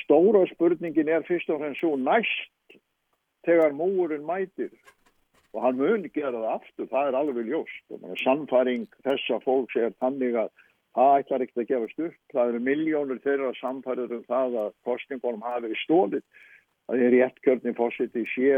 Stóra 0.03 0.43
spurningin 0.51 1.07
er 1.07 1.23
fyrst 1.23 1.47
og 1.47 1.63
fremst 1.63 1.79
svo 1.79 1.95
næst 1.95 2.49
þegar 3.47 3.75
múurinn 3.77 4.25
mætir. 4.27 4.73
Og 5.53 5.63
hann 5.65 5.79
mun 5.79 6.05
gera 6.13 6.35
það 6.35 6.49
aftur, 6.51 6.89
það 6.91 7.07
er 7.07 7.17
alveg 7.19 7.47
ljóst. 7.49 7.95
Samfæring 8.23 8.85
þessa 9.05 9.39
fólks 9.45 9.79
er 9.79 9.95
þannig 10.03 10.37
að 10.43 10.51
það 10.97 11.15
ætlar 11.21 11.45
ekkert 11.45 11.63
að 11.63 11.71
gefast 11.71 12.03
upp, 12.09 12.19
það 12.33 12.51
eru 12.51 12.61
miljónur 12.67 13.23
þeirra 13.23 13.49
samfærið 13.61 14.15
um 14.19 14.27
það 14.29 14.59
að 14.65 14.69
kostningunum 14.85 15.45
hafi 15.45 15.73
stólið, 15.85 16.23
það 16.85 17.03
er 17.07 17.17
í 17.17 17.23
ettkjörni 17.25 17.75
fósiti 17.77 18.25
sé 18.35 18.53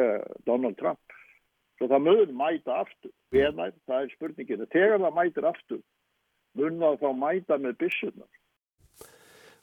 Donald 0.47 0.79
Trump. 0.81 1.17
Svo 1.79 1.87
það 1.91 2.05
mun 2.09 2.35
mæta 2.37 2.81
aftur. 2.83 3.13
Venær, 3.31 3.71
það 3.87 4.05
er 4.05 4.13
spurningin, 4.17 4.67
þegar 4.71 4.99
það 4.99 5.17
mætir 5.17 5.47
aftur 5.47 5.83
mun 6.59 6.79
það 6.81 7.01
þá 7.01 7.09
mæta 7.15 7.57
með 7.61 7.77
bissunar 7.79 8.29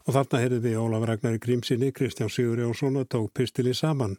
Og 0.09 0.15
þarna 0.17 0.41
heyrðum 0.41 0.63
við 0.65 0.77
Ólaf 0.81 1.03
Ragnar 1.09 1.35
Grímsinni, 1.43 1.91
Kristján 1.93 2.31
Sigur 2.33 2.63
Jónsson 2.63 2.97
og 2.97 3.11
tók 3.13 3.29
pistilið 3.37 3.77
saman. 3.77 4.15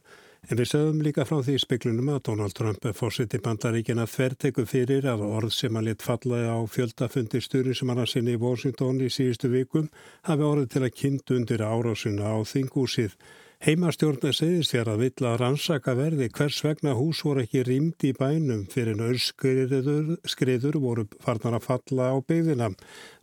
En 0.48 0.58
við 0.58 0.70
sögum 0.72 1.02
líka 1.04 1.26
frá 1.28 1.42
því 1.44 1.58
speklunum 1.62 2.14
að 2.14 2.22
Donald 2.30 2.56
Trump 2.58 2.86
fórsett 2.96 3.36
í 3.36 3.42
bandaríkina 3.44 4.06
þverteku 4.08 4.64
fyrir 4.70 5.10
að 5.12 5.26
orð 5.28 5.52
sem 5.54 5.76
að 5.76 5.90
lit 5.90 6.06
falla 6.06 6.40
á 6.48 6.58
fjöldafundi 6.64 7.42
styrri 7.44 7.76
sem 7.76 7.92
hann 7.92 8.00
að 8.06 8.14
sinni 8.14 8.38
í 8.38 8.40
Washington 8.40 9.04
í 9.04 9.12
síðustu 9.12 9.52
vikum 9.52 9.92
hafi 10.30 10.48
orðið 10.48 10.72
til 10.74 10.84
að 10.86 10.96
kynnt 11.02 11.36
undir 11.36 11.66
árásuna 11.68 12.32
á 12.32 12.38
þingúsið. 12.48 13.20
Heimastjórna 13.60 14.30
segist 14.32 14.72
þér 14.72 14.90
að 14.94 15.02
vill 15.04 15.26
að 15.28 15.34
rannsaka 15.42 15.92
verði 16.00 16.30
hvers 16.32 16.62
vegna 16.64 16.94
hús 16.96 17.20
voru 17.28 17.42
ekki 17.44 17.66
rýmd 17.68 18.06
í 18.08 18.14
bænum 18.16 18.62
fyrir 18.72 18.96
nörskriður 18.96 20.14
skriður 20.24 20.78
voru 20.80 21.04
farnar 21.20 21.58
að 21.58 21.66
falla 21.66 22.06
á 22.16 22.18
byggðina. 22.24 22.70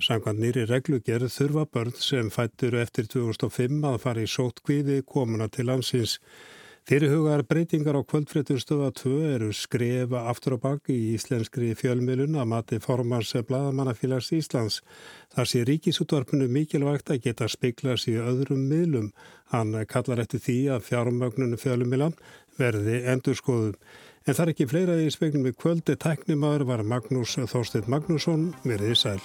Samkvæmt 0.04 0.42
nýri 0.42 0.66
reglugerð 0.68 1.32
þurfa 1.32 1.64
börn 1.72 1.96
sem 1.96 2.28
fættur 2.28 2.76
eftir 2.82 3.08
2005 3.08 3.80
að 3.88 3.98
fara 4.04 4.26
í 4.26 4.28
sótkvíði 4.28 4.98
komuna 5.08 5.48
til 5.48 5.70
landsins. 5.70 6.18
Fyrirhugar 6.86 7.42
breytingar 7.42 7.96
á 7.98 8.02
kvöldfréttur 8.06 8.60
stöða 8.62 8.92
2 8.94 9.14
eru 9.34 9.48
skrefa 9.50 10.20
aftur 10.30 10.54
á 10.54 10.58
baki 10.62 10.94
í 10.94 11.08
íslenskri 11.16 11.72
fjölmjölun 11.74 12.38
að 12.38 12.46
mati 12.52 12.78
formans 12.78 13.32
Blaðamannafélags 13.48 14.30
Íslands. 14.38 14.76
Þar 15.34 15.50
sé 15.50 15.64
ríkisútvarpinu 15.66 16.46
mikilvægt 16.46 17.10
að 17.10 17.24
geta 17.26 17.50
speiklast 17.50 18.06
í 18.06 18.14
öðrum 18.22 18.62
miðlum. 18.70 19.10
Hann 19.50 19.74
kallar 19.90 20.22
eftir 20.22 20.46
því 20.46 20.58
að 20.78 20.86
fjármögnunu 20.92 21.58
fjölmjölan 21.58 22.14
verði 22.54 23.02
endur 23.02 23.34
skoðum. 23.34 23.74
En 24.22 24.34
það 24.38 24.46
er 24.46 24.54
ekki 24.54 24.70
fleira 24.70 25.00
í 25.02 25.10
spegnum 25.10 25.50
við 25.50 25.58
kvöldi. 25.58 25.98
Tæknimaður 25.98 26.70
var 26.70 26.86
Magnús 26.86 27.34
Þorstedt 27.34 27.90
Magnússon, 27.90 28.52
verið 28.62 28.94
í 28.94 29.00
sæl. 29.02 29.22